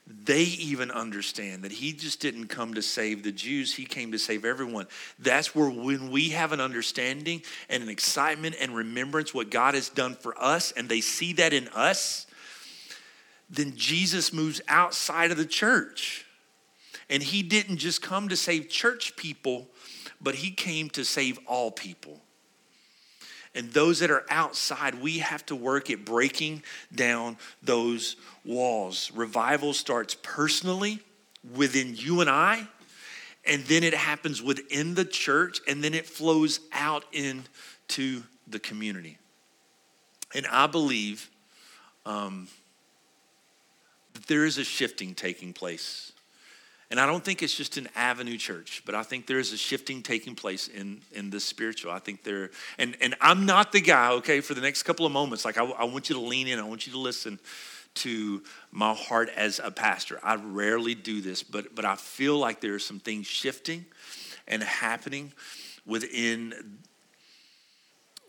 [0.06, 4.18] they even understand that he just didn't come to save the Jews, he came to
[4.18, 4.86] save everyone.
[5.18, 9.88] That's where when we have an understanding and an excitement and remembrance what God has
[9.88, 12.26] done for us and they see that in us,
[13.48, 16.26] then Jesus moves outside of the church.
[17.08, 19.68] And he didn't just come to save church people,
[20.20, 22.20] but he came to save all people.
[23.54, 29.12] And those that are outside, we have to work at breaking down those walls.
[29.14, 31.00] Revival starts personally
[31.54, 32.66] within you and I,
[33.46, 39.18] and then it happens within the church, and then it flows out into the community.
[40.34, 41.30] And I believe
[42.04, 42.48] um,
[44.14, 46.12] that there is a shifting taking place.
[46.94, 49.56] And I don't think it's just an avenue church, but I think there is a
[49.56, 51.90] shifting taking place in, in the spiritual.
[51.90, 55.10] I think there, and, and I'm not the guy, okay, for the next couple of
[55.10, 55.44] moments.
[55.44, 57.40] Like, I, I want you to lean in, I want you to listen
[57.94, 60.20] to my heart as a pastor.
[60.22, 63.86] I rarely do this, but, but I feel like there are some things shifting
[64.46, 65.32] and happening
[65.84, 66.78] within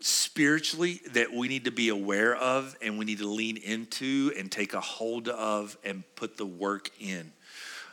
[0.00, 4.50] spiritually that we need to be aware of and we need to lean into and
[4.50, 7.30] take a hold of and put the work in.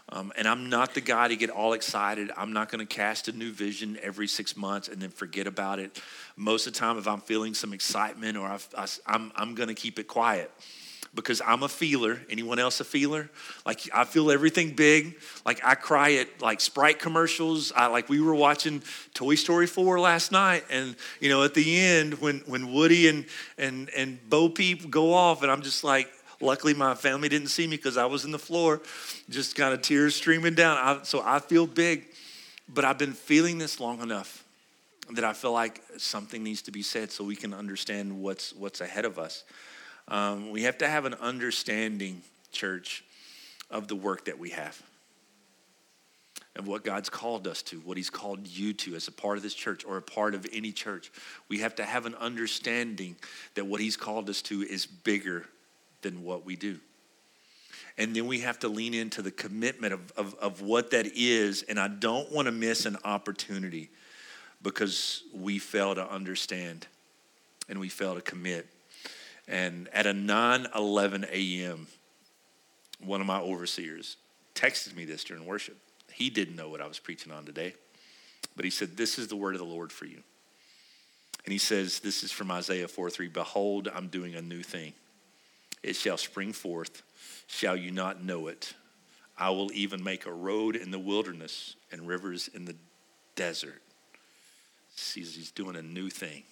[0.10, 2.32] Um, and I'm not the guy to get all excited.
[2.36, 5.80] I'm not going to cast a new vision every six months and then forget about
[5.80, 6.02] it.
[6.36, 9.70] Most of the time, if I'm feeling some excitement or I, I, I'm, I'm going
[9.70, 10.52] to keep it quiet
[11.16, 12.20] because I'm a feeler.
[12.30, 13.30] Anyone else a feeler?
[13.66, 15.20] Like I feel everything big.
[15.46, 17.72] Like I cry at like Sprite commercials.
[17.72, 21.80] I like we were watching Toy Story 4 last night, and you know at the
[21.80, 23.26] end when when Woody and
[23.58, 26.12] and and Bo Peep go off, and I'm just like.
[26.44, 28.82] Luckily, my family didn't see me because I was in the floor,
[29.30, 30.78] just kind of tears streaming down.
[30.78, 32.06] I, so I feel big,
[32.68, 34.44] but I've been feeling this long enough
[35.14, 38.82] that I feel like something needs to be said so we can understand what's what's
[38.82, 39.44] ahead of us.
[40.10, 43.06] Um, we have to have an understanding, church,
[43.72, 44.82] of the work that we have
[46.56, 49.44] and what God's called us to, what He's called you to as a part of
[49.44, 51.10] this church or a part of any church.
[51.48, 53.16] We have to have an understanding
[53.56, 55.46] that what He's called us to is bigger
[56.04, 56.80] than what we do.
[57.98, 61.64] And then we have to lean into the commitment of, of, of what that is.
[61.64, 63.90] And I don't want to miss an opportunity
[64.62, 66.88] because we fail to understand
[67.70, 68.68] and we fail to commit
[69.48, 71.88] and at a 9 11 a.m.,
[73.04, 74.18] one of my overseers
[74.56, 75.78] texted me this during worship.
[76.12, 77.74] He didn't know what I was preaching on today,
[78.56, 80.22] but he said, This is the word of the Lord for you.
[81.46, 84.94] And he says, This is from Isaiah 4 3 Behold, I'm doing a new thing.
[85.84, 87.04] It shall spring forth.
[87.48, 88.74] Shall you not know it?
[89.38, 92.76] I will even make a road in the wilderness and rivers in the
[93.36, 93.82] desert.
[94.96, 96.44] Sees he's doing a new thing.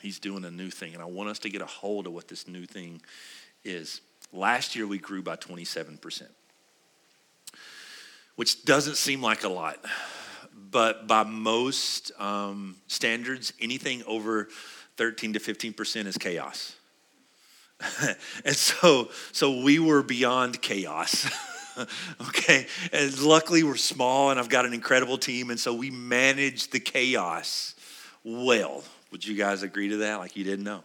[0.00, 0.94] He's doing a new thing.
[0.94, 3.02] And I want us to get a hold of what this new thing
[3.64, 4.00] is.
[4.32, 6.22] Last year, we grew by 27%,
[8.36, 9.84] which doesn't seem like a lot.
[10.70, 14.48] But by most um, standards, anything over
[14.96, 16.76] 13 to 15% is chaos.
[18.44, 21.28] and so, so we were beyond chaos.
[22.20, 26.72] okay and luckily we're small and i've got an incredible team and so we managed
[26.72, 27.74] the chaos
[28.22, 30.18] well would you guys agree to that?
[30.18, 30.82] Like you didn't know.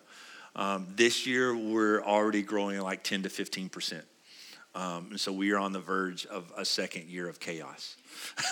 [0.56, 4.06] Um, this year, we're already growing like 10 to 15 percent.
[4.74, 7.96] Um, and so we are on the verge of a second year of chaos,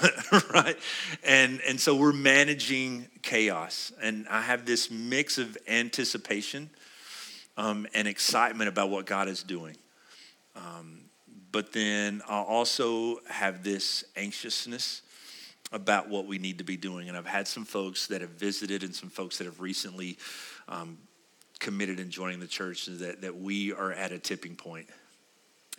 [0.53, 0.77] right?
[1.21, 6.69] And and so we're managing chaos, and I have this mix of anticipation
[7.57, 9.75] um, and excitement about what God is doing.
[10.55, 11.01] Um,
[11.51, 15.01] but then I also have this anxiousness
[15.71, 17.09] about what we need to be doing.
[17.09, 20.17] And I've had some folks that have visited and some folks that have recently
[20.67, 20.97] um,
[21.59, 24.87] committed and joining the church that, that we are at a tipping point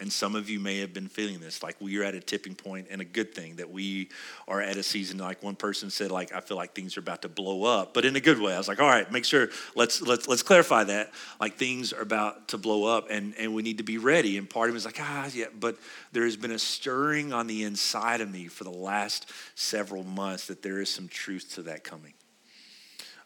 [0.01, 2.57] and some of you may have been feeling this, like we are at a tipping
[2.57, 4.09] point, and a good thing that we
[4.49, 5.19] are at a season.
[5.19, 8.05] Like one person said, like I feel like things are about to blow up, but
[8.05, 8.53] in a good way.
[8.53, 11.13] I was like, all right, make sure let's let's let's clarify that.
[11.41, 14.37] Like things are about to blow up, and and we need to be ready.
[14.37, 15.77] And part of me is like, ah, yeah, but
[16.11, 20.49] there has been a stirring on the inside of me for the last several months
[20.49, 22.15] that there is some truth to that coming.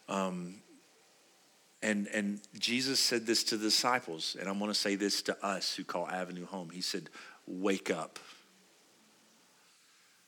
[0.07, 0.61] Um,
[1.81, 5.45] and, and Jesus said this to the disciples, and I'm going to say this to
[5.45, 6.69] us who call Avenue home.
[6.71, 7.09] He said,
[7.47, 8.19] Wake up.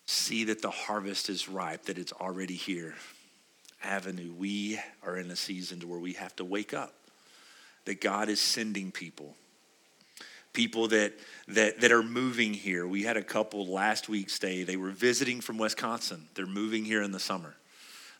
[0.05, 2.95] See that the harvest is ripe, that it's already here.
[3.83, 6.93] Avenue, we are in a season to where we have to wake up,
[7.85, 9.35] that God is sending people.
[10.53, 11.13] People that,
[11.47, 12.85] that, that are moving here.
[12.85, 14.63] We had a couple last week stay.
[14.63, 16.27] They were visiting from Wisconsin.
[16.33, 17.55] They're moving here in the summer.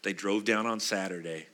[0.04, 1.48] They drove down on Saturday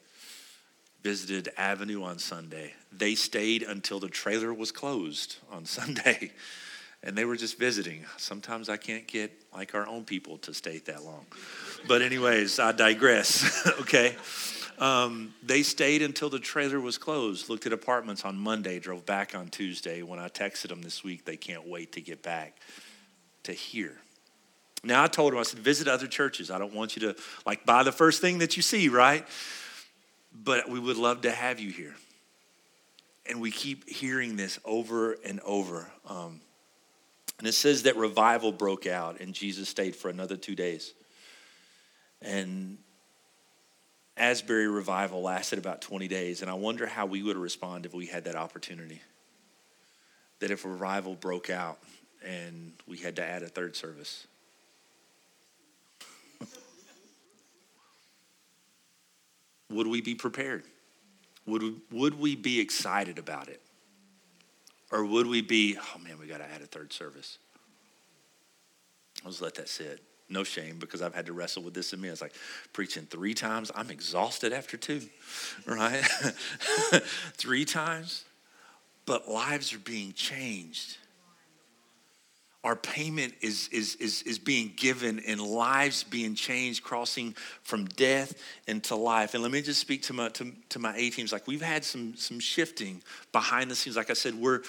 [1.03, 2.73] visited Avenue on Sunday.
[2.91, 6.31] They stayed until the trailer was closed on Sunday.
[7.03, 8.05] And they were just visiting.
[8.17, 11.25] Sometimes I can't get like our own people to stay that long.
[11.87, 14.15] But, anyways, I digress, okay?
[14.79, 19.35] Um, they stayed until the trailer was closed, looked at apartments on Monday, drove back
[19.35, 20.01] on Tuesday.
[20.01, 22.59] When I texted them this week, they can't wait to get back
[23.43, 23.97] to here.
[24.83, 26.51] Now I told them, I said, visit other churches.
[26.51, 29.25] I don't want you to like buy the first thing that you see, right?
[30.33, 31.95] But we would love to have you here.
[33.29, 35.91] And we keep hearing this over and over.
[36.07, 36.41] Um,
[37.39, 40.93] and it says that revival broke out and Jesus stayed for another two days.
[42.21, 42.77] And
[44.15, 46.41] Asbury revival lasted about 20 days.
[46.41, 49.01] And I wonder how we would respond if we had that opportunity.
[50.39, 51.79] That if revival broke out
[52.25, 54.25] and we had to add a third service.
[59.69, 60.63] Would we be prepared?
[61.45, 63.61] Would we, would we be excited about it?
[64.91, 67.37] Or would we be, oh man, we got to add a third service?
[69.23, 70.01] I'll just let that sit.
[70.29, 72.09] No shame because I've had to wrestle with this in me.
[72.09, 72.33] It's like
[72.73, 73.71] preaching three times.
[73.73, 75.01] I'm exhausted after two,
[75.65, 76.03] right?
[77.37, 78.25] three times.
[79.05, 80.97] But lives are being changed.
[82.63, 88.33] Our payment is, is, is, is being given and lives being changed, crossing from death
[88.67, 89.35] into life.
[89.35, 91.31] And let me just speak to my, to, to my A teams.
[91.31, 93.01] Like we've had some, some shifting
[93.31, 93.95] behind the scenes.
[93.95, 94.61] Like I said, we're,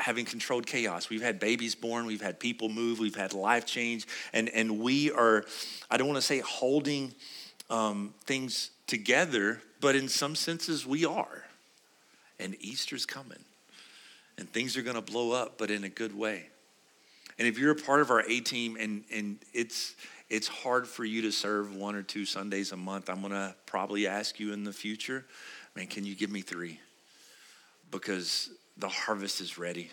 [0.00, 1.10] having controlled chaos.
[1.10, 5.10] We've had babies born, we've had people move, we've had life change, and, and we
[5.12, 5.44] are,
[5.90, 7.14] I don't want to say holding
[7.68, 11.44] um, things together, but in some senses we are.
[12.38, 13.44] And Easter's coming,
[14.38, 16.46] and things are going to blow up, but in a good way.
[17.40, 19.94] And if you're a part of our A team and, and it's,
[20.28, 23.54] it's hard for you to serve one or two Sundays a month, I'm going to
[23.64, 25.24] probably ask you in the future,
[25.74, 26.78] man, can you give me three?
[27.90, 29.88] Because the harvest is ready.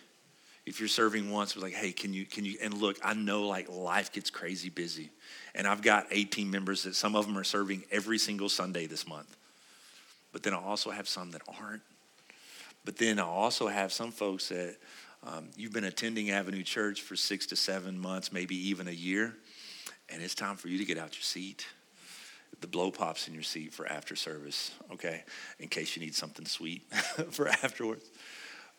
[0.65, 3.47] If you're serving once, we're like, hey, can you, can you, and look, I know
[3.47, 5.09] like life gets crazy busy.
[5.55, 9.07] And I've got 18 members that some of them are serving every single Sunday this
[9.07, 9.37] month.
[10.33, 11.81] But then I also have some that aren't.
[12.83, 14.75] But then I also have some folks that
[15.27, 19.35] um, you've been attending Avenue Church for six to seven months, maybe even a year,
[20.09, 21.65] and it's time for you to get out your seat.
[22.61, 25.23] The blow pops in your seat for after service, okay?
[25.59, 26.83] In case you need something sweet
[27.31, 28.05] for afterwards.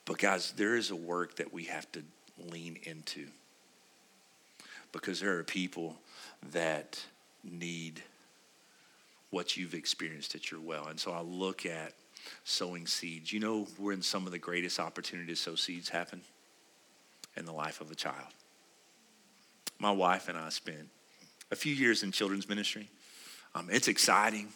[0.07, 2.03] But, guys, there is a work that we have to
[2.51, 3.27] lean into
[4.91, 5.97] because there are people
[6.53, 6.99] that
[7.45, 8.03] need
[9.31, 10.87] what you've experienced at your well.
[10.87, 11.93] And so I look at
[12.45, 13.33] sowing seeds.
[13.35, 16.23] You know, we're in some of the greatest opportunities to sow seeds happen
[17.39, 18.29] in the life of a child.
[19.79, 20.89] My wife and I spent
[21.51, 22.91] a few years in children's ministry.
[23.55, 24.49] Um, it's exciting,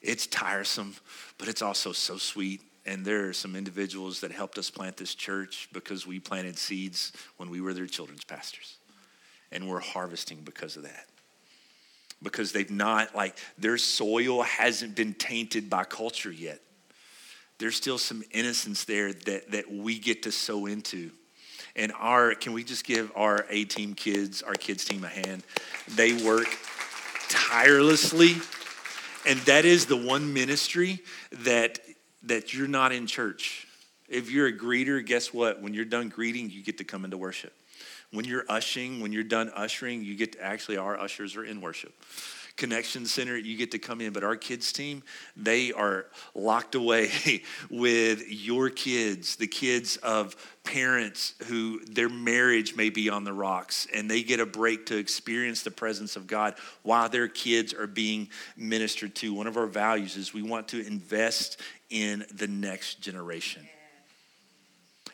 [0.00, 0.94] it's tiresome,
[1.38, 5.14] but it's also so sweet and there are some individuals that helped us plant this
[5.14, 8.78] church because we planted seeds when we were their children's pastors.
[9.52, 11.06] And we're harvesting because of that.
[12.22, 16.60] Because they've not, like, their soil hasn't been tainted by culture yet.
[17.58, 21.10] There's still some innocence there that, that we get to sow into.
[21.76, 25.44] And our, can we just give our A team kids, our kids team a hand?
[25.88, 26.48] They work
[27.28, 28.36] tirelessly.
[29.26, 31.00] And that is the one ministry
[31.44, 31.78] that
[32.22, 33.66] that you're not in church.
[34.08, 35.62] If you're a greeter, guess what?
[35.62, 37.52] When you're done greeting, you get to come into worship.
[38.12, 41.60] When you're ushering, when you're done ushering, you get to actually, our ushers are in
[41.60, 41.94] worship.
[42.60, 44.12] Connection Center, you get to come in.
[44.12, 45.02] But our kids team,
[45.34, 46.04] they are
[46.34, 47.10] locked away
[47.70, 53.86] with your kids, the kids of parents who their marriage may be on the rocks,
[53.94, 57.86] and they get a break to experience the presence of God while their kids are
[57.86, 59.32] being ministered to.
[59.32, 61.58] One of our values is we want to invest
[61.88, 63.66] in the next generation.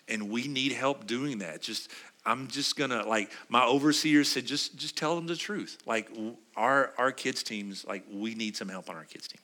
[0.09, 1.62] And we need help doing that.
[1.62, 1.90] Just
[2.27, 5.79] I'm just gonna like my overseer said, just just tell them the truth.
[5.87, 6.11] Like
[6.57, 9.41] our our kids teams, like we need some help on our kids team.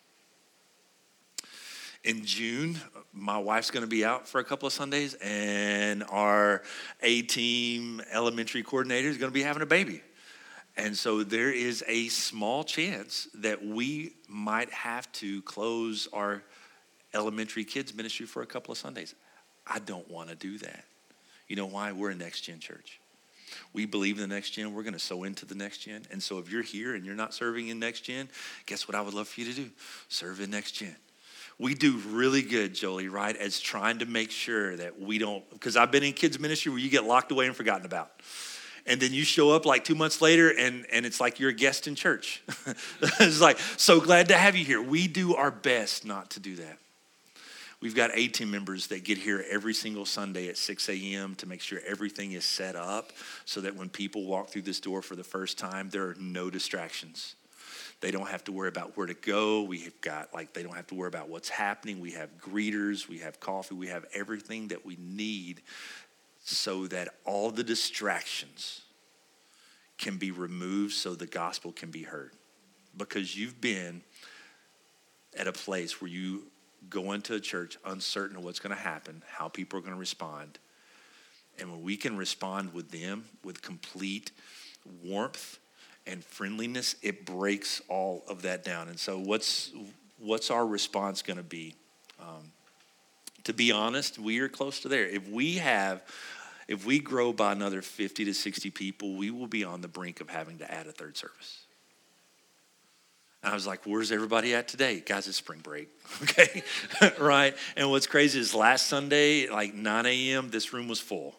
[2.02, 2.80] In June,
[3.12, 6.62] my wife's gonna be out for a couple of Sundays, and our
[7.02, 10.02] A team elementary coordinator is gonna be having a baby.
[10.76, 16.42] And so there is a small chance that we might have to close our
[17.14, 19.14] elementary kids ministry for a couple of Sundays.
[19.66, 20.84] I don't want to do that.
[21.48, 21.92] You know why?
[21.92, 23.00] We're a next gen church.
[23.72, 24.72] We believe in the next gen.
[24.72, 26.02] We're going to sow into the next gen.
[26.10, 28.28] And so if you're here and you're not serving in next gen,
[28.66, 29.70] guess what I would love for you to do?
[30.08, 30.96] Serve in next gen.
[31.58, 33.36] We do really good, Jolie, right?
[33.36, 36.80] As trying to make sure that we don't, because I've been in kids' ministry where
[36.80, 38.10] you get locked away and forgotten about
[38.86, 41.54] and then you show up like two months later and, and it's like you're a
[41.54, 42.42] guest in church.
[43.20, 44.82] it's like, so glad to have you here.
[44.82, 46.78] We do our best not to do that.
[47.82, 51.34] We've got 18 members that get here every single Sunday at 6 a.m.
[51.34, 53.10] to make sure everything is set up
[53.44, 56.48] so that when people walk through this door for the first time, there are no
[56.48, 57.34] distractions.
[58.00, 59.62] They don't have to worry about where to go.
[59.62, 61.98] We've got, like, they don't have to worry about what's happening.
[61.98, 65.60] We have greeters, we have coffee, we have everything that we need
[66.44, 68.82] so that all the distractions
[69.98, 72.30] can be removed so the gospel can be heard.
[72.96, 74.02] Because you've been
[75.36, 76.44] at a place where you
[76.88, 79.98] go into a church uncertain of what's going to happen, how people are going to
[79.98, 80.58] respond.
[81.58, 84.30] And when we can respond with them with complete
[85.04, 85.58] warmth
[86.06, 88.88] and friendliness, it breaks all of that down.
[88.88, 89.70] And so, what's
[90.18, 91.74] what's our response going to be?
[92.20, 92.52] Um,
[93.44, 95.06] to be honest, we are close to there.
[95.06, 96.02] If we have,
[96.68, 100.20] if we grow by another 50 to 60 people, we will be on the brink
[100.20, 101.64] of having to add a third service.
[103.42, 105.02] I was like, where's everybody at today?
[105.04, 105.88] Guys, it's spring break.
[106.22, 106.62] Okay.
[107.20, 107.56] right.
[107.76, 111.34] And what's crazy is last Sunday, like 9 a.m., this room was full.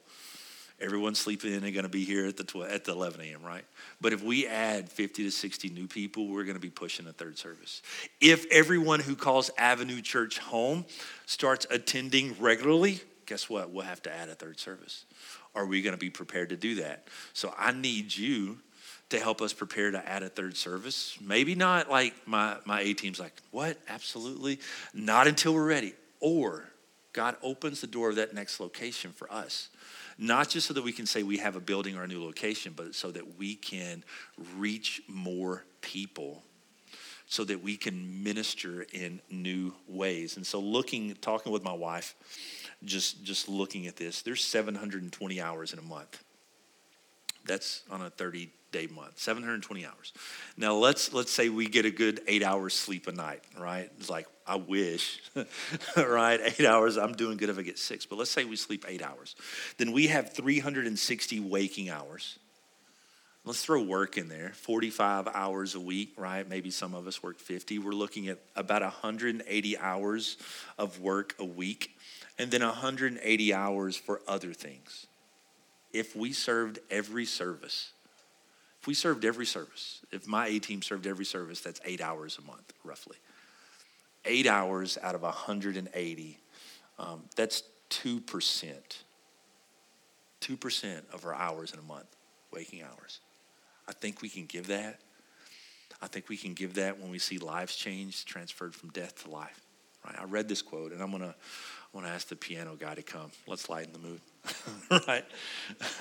[0.79, 3.43] Everyone's sleeping in and going to be here at the, 12, at the 11 a.m.,
[3.43, 3.63] right?
[4.01, 7.13] But if we add 50 to 60 new people, we're going to be pushing a
[7.13, 7.81] third service.
[8.19, 10.85] If everyone who calls Avenue Church home
[11.25, 13.71] starts attending regularly, guess what?
[13.71, 15.05] We'll have to add a third service.
[15.55, 17.07] Are we going to be prepared to do that?
[17.31, 18.57] So I need you
[19.13, 21.17] to help us prepare to add a third service.
[21.21, 23.77] Maybe not like my, my A team's like, what?
[23.87, 24.59] Absolutely.
[24.93, 25.93] Not until we're ready.
[26.19, 26.69] Or
[27.13, 29.69] God opens the door of that next location for us
[30.15, 32.71] not just so that we can say we have a building or a new location,
[32.75, 34.03] but so that we can
[34.55, 36.43] reach more people
[37.25, 40.37] so that we can minister in new ways.
[40.37, 42.15] And so looking talking with my wife
[42.85, 46.23] just just looking at this, there's 720 hours in a month.
[47.45, 50.11] That's on a 30 day month, 720 hours.
[50.57, 53.89] Now let's let's say we get a good eight hours sleep a night, right?
[53.99, 55.21] It's like I wish,
[55.97, 56.39] right?
[56.43, 56.97] Eight hours.
[56.97, 59.35] I'm doing good if I get six, but let's say we sleep eight hours.
[59.77, 62.39] Then we have 360 waking hours.
[63.45, 66.47] Let's throw work in there 45 hours a week, right?
[66.47, 67.77] Maybe some of us work 50.
[67.79, 70.37] We're looking at about 180 hours
[70.77, 71.97] of work a week,
[72.39, 75.07] and then 180 hours for other things.
[75.93, 77.91] If we served every service,
[78.81, 82.37] if we served every service, if my A team served every service, that's eight hours
[82.37, 83.15] a month, roughly.
[84.25, 86.39] Eight hours out of 180,
[86.99, 88.73] um, that's 2%.
[90.41, 92.07] 2% of our hours in a month,
[92.51, 93.19] waking hours.
[93.87, 94.99] I think we can give that.
[96.01, 99.29] I think we can give that when we see lives change, transferred from death to
[99.29, 99.61] life.
[100.05, 100.15] Right?
[100.19, 101.35] I read this quote, and I'm gonna,
[101.93, 103.31] I want to ask the piano guy to come.
[103.47, 104.21] Let's lighten the mood.
[105.07, 105.25] right?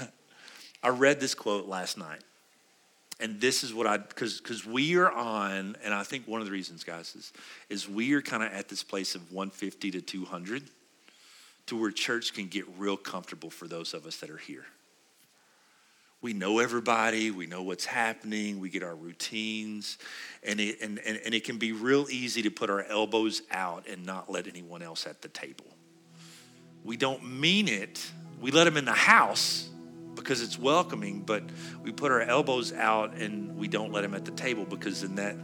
[0.83, 2.23] I read this quote last night
[3.23, 6.47] and this is what I because because we are on, and I think one of
[6.47, 7.33] the reasons, guys, is
[7.71, 10.65] is we are kind of at this place of 150 to 200,
[11.67, 14.65] to where church can get real comfortable for those of us that are here.
[16.21, 19.99] We know everybody, we know what's happening, we get our routines,
[20.43, 23.87] and it and, and, and it can be real easy to put our elbows out
[23.89, 25.67] and not let anyone else at the table.
[26.85, 28.11] We don't mean it.
[28.41, 29.69] We let them in the house,
[30.15, 31.43] because it's welcoming, but
[31.83, 35.15] we put our elbows out and we don't let them at the table because then
[35.17, 35.37] that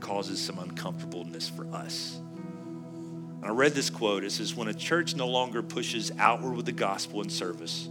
[0.00, 2.18] causes some uncomfortableness for us.
[3.42, 4.24] I read this quote.
[4.24, 7.88] It says, When a church no longer pushes outward with the gospel and service,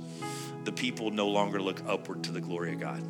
[0.66, 3.02] the people no longer look upward to the glory of God.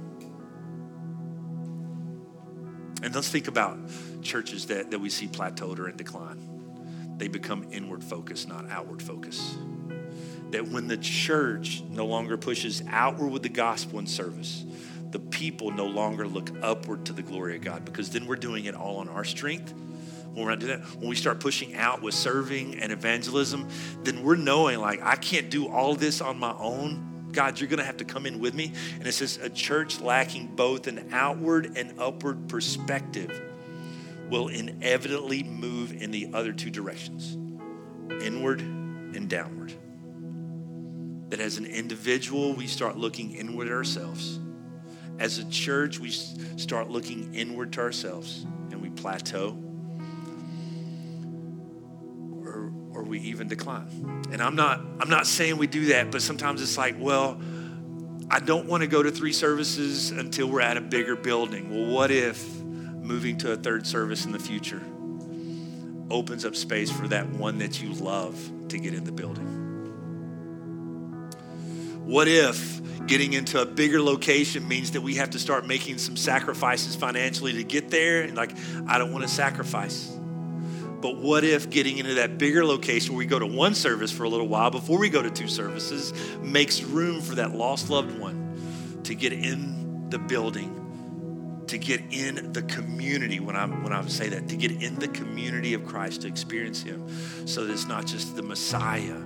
[3.01, 3.77] And let's think about
[4.21, 7.17] churches that, that we see plateaued or in decline.
[7.17, 9.57] They become inward focused, not outward focused
[10.55, 14.63] that when the church no longer pushes outward with the gospel and service,
[15.11, 18.63] the people no longer look upward to the glory of God because then we're doing
[18.63, 19.73] it all on our strength.
[20.31, 23.67] When we're not doing that, when we start pushing out with serving and evangelism,
[24.03, 27.31] then we're knowing like I can't do all this on my own.
[27.33, 28.71] God, you're going to have to come in with me.
[28.97, 33.41] And it says a church lacking both an outward and upward perspective
[34.29, 37.35] will inevitably move in the other two directions
[38.23, 39.73] inward and downward
[41.29, 44.39] that as an individual, we start looking inward at ourselves.
[45.17, 49.57] As a church, we start looking inward to ourselves and we plateau
[52.43, 54.25] or, or we even decline.
[54.31, 57.39] And I'm not, I'm not saying we do that, but sometimes it's like, well,
[58.29, 61.69] I don't want to go to three services until we're at a bigger building.
[61.69, 64.81] Well, what if moving to a third service in the future
[66.09, 68.37] opens up space for that one that you love
[68.69, 69.64] to get in the building?
[72.05, 76.15] What if getting into a bigger location means that we have to start making some
[76.15, 78.21] sacrifices financially to get there?
[78.21, 78.51] And like,
[78.87, 80.15] I don't want to sacrifice.
[81.01, 84.23] But what if getting into that bigger location where we go to one service for
[84.23, 88.17] a little while before we go to two services makes room for that lost loved
[88.19, 90.81] one to get in the building
[91.67, 95.07] to get in the community when I'm when I say that to get in the
[95.07, 97.07] community of Christ to experience him
[97.47, 99.19] so that it's not just the Messiah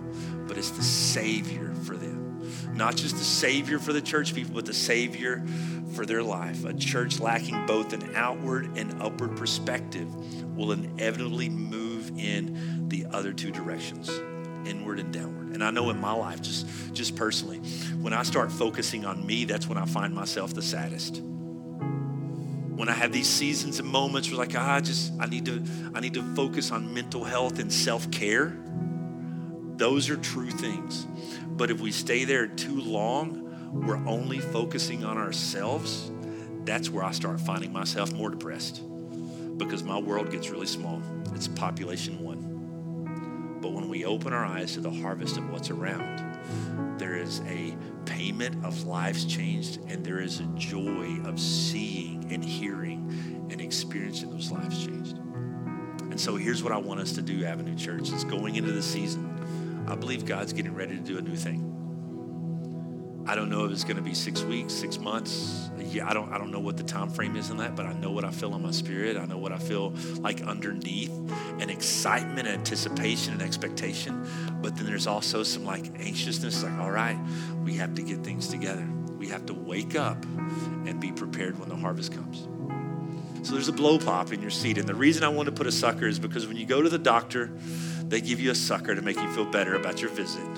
[0.47, 2.28] but it's the savior for them
[2.73, 5.43] not just the savior for the church people but the savior
[5.93, 10.07] for their life a church lacking both an outward and upward perspective
[10.55, 14.09] will inevitably move in the other two directions
[14.65, 17.59] inward and downward and I know in my life just just personally
[18.01, 21.21] when I start focusing on me that's when I find myself the saddest
[22.79, 25.61] when I have these seasons and moments where like, ah, I just I need to
[25.93, 28.57] I need to focus on mental health and self-care.
[29.75, 31.05] Those are true things.
[31.59, 36.09] But if we stay there too long, we're only focusing on ourselves.
[36.63, 38.81] That's where I start finding myself more depressed
[39.57, 41.01] because my world gets really small.
[41.35, 43.59] It's population one.
[43.61, 47.75] But when we open our eyes to the harvest of what's around, there is a
[48.05, 54.29] payment of lives changed, and there is a joy of seeing and hearing and experiencing
[54.29, 55.17] those lives changed.
[55.17, 58.13] And so here's what I want us to do, Avenue Church.
[58.13, 59.38] It's going into the season.
[59.89, 61.75] I believe God's getting ready to do a new thing.
[63.27, 65.69] I don't know if it's going to be six weeks, six months.
[65.77, 66.31] Yeah, I don't.
[66.33, 68.31] I don't know what the time frame is in that, but I know what I
[68.31, 69.17] feel in my spirit.
[69.17, 71.11] I know what I feel like underneath,
[71.59, 74.27] and excitement, anticipation, and expectation.
[74.61, 76.63] But then there's also some like anxiousness.
[76.63, 77.19] Like, all right,
[77.63, 78.87] we have to get things together.
[79.17, 82.47] We have to wake up and be prepared when the harvest comes.
[83.47, 85.67] So there's a blow pop in your seat, and the reason I want to put
[85.67, 87.51] a sucker is because when you go to the doctor,
[88.09, 90.49] they give you a sucker to make you feel better about your visit.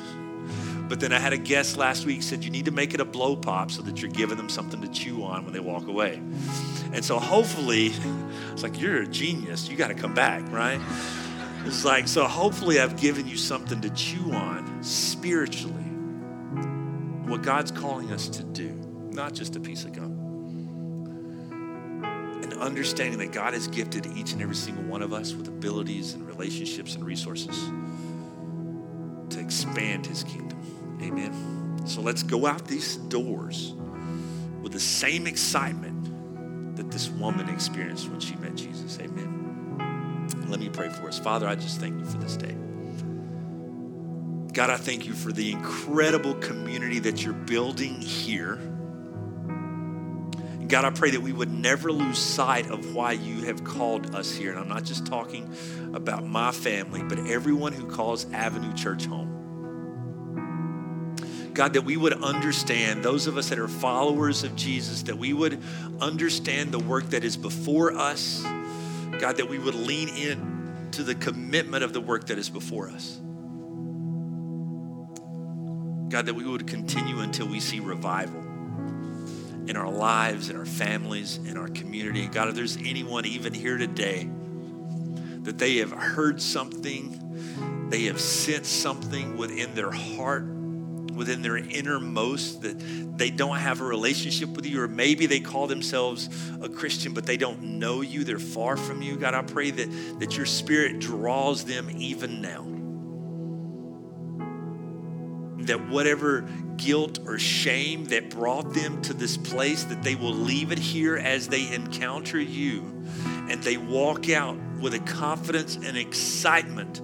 [0.88, 3.06] But then I had a guest last week said you need to make it a
[3.06, 6.22] blow pop so that you're giving them something to chew on when they walk away.
[6.94, 7.94] And so hopefully,
[8.52, 9.70] it's like you're a genius.
[9.70, 10.82] You got to come back, right?
[11.66, 12.26] It's like so.
[12.26, 15.76] Hopefully, I've given you something to chew on spiritually.
[17.26, 18.72] What God's calling us to do,
[19.12, 20.21] not just a piece of gum.
[22.52, 26.14] And understanding that God has gifted each and every single one of us with abilities
[26.14, 27.58] and relationships and resources
[29.30, 30.60] to expand His kingdom.
[31.02, 31.82] Amen.
[31.86, 33.74] So let's go out these doors
[34.62, 39.00] with the same excitement that this woman experienced when she met Jesus.
[39.00, 40.28] Amen.
[40.48, 41.18] Let me pray for us.
[41.18, 42.56] Father, I just thank you for this day.
[44.54, 48.60] God, I thank you for the incredible community that you're building here.
[50.72, 54.34] God, I pray that we would never lose sight of why you have called us
[54.34, 54.52] here.
[54.52, 55.54] And I'm not just talking
[55.94, 59.28] about my family, but everyone who calls Avenue Church home.
[61.54, 65.34] God, that we would understand, those of us that are followers of Jesus, that we
[65.34, 65.62] would
[66.00, 68.42] understand the work that is before us.
[69.20, 72.88] God, that we would lean in to the commitment of the work that is before
[72.88, 73.18] us.
[76.08, 78.51] God, that we would continue until we see revival
[79.68, 82.28] in our lives, in our families, in our community.
[82.28, 84.30] God, if there's anyone even here today
[85.44, 90.46] that they have heard something, they have sensed something within their heart
[91.16, 92.80] within their innermost that
[93.18, 96.30] they don't have a relationship with you, or maybe they call themselves
[96.62, 99.18] a Christian, but they don't know you, they're far from you.
[99.18, 102.66] God, I pray that, that your spirit draws them even now.
[105.68, 106.42] That whatever
[106.78, 111.18] guilt or shame that brought them to this place, that they will leave it here
[111.18, 112.92] as they encounter you
[113.50, 117.02] and they walk out with a confidence and excitement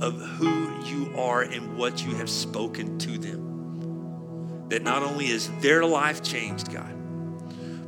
[0.00, 4.66] of who you are and what you have spoken to them.
[4.68, 6.92] That not only is their life changed, God,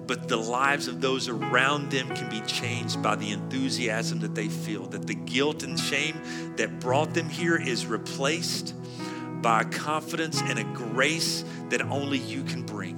[0.06, 4.48] but the lives of those around them can be changed by the enthusiasm that they
[4.48, 4.86] feel.
[4.86, 8.74] That the guilt and shame that brought them here is replaced
[9.42, 12.96] by a confidence and a grace that only you can bring.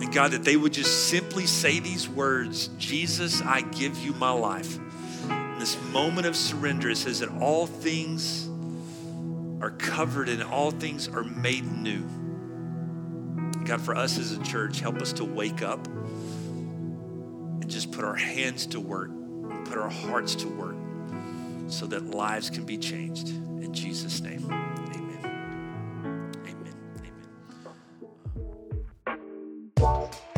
[0.00, 4.30] And God, that they would just simply say these words Jesus, I give you my
[4.30, 4.78] life
[5.66, 8.48] this moment of surrender, it says that all things
[9.60, 12.04] are covered and all things are made new.
[13.64, 18.14] God, for us as a church, help us to wake up and just put our
[18.14, 19.10] hands to work,
[19.64, 20.76] put our hearts to work
[21.66, 23.32] so that lives can be changed.
[23.76, 25.44] Jesus' name, amen.
[26.46, 26.74] Amen.
[29.86, 30.35] Amen.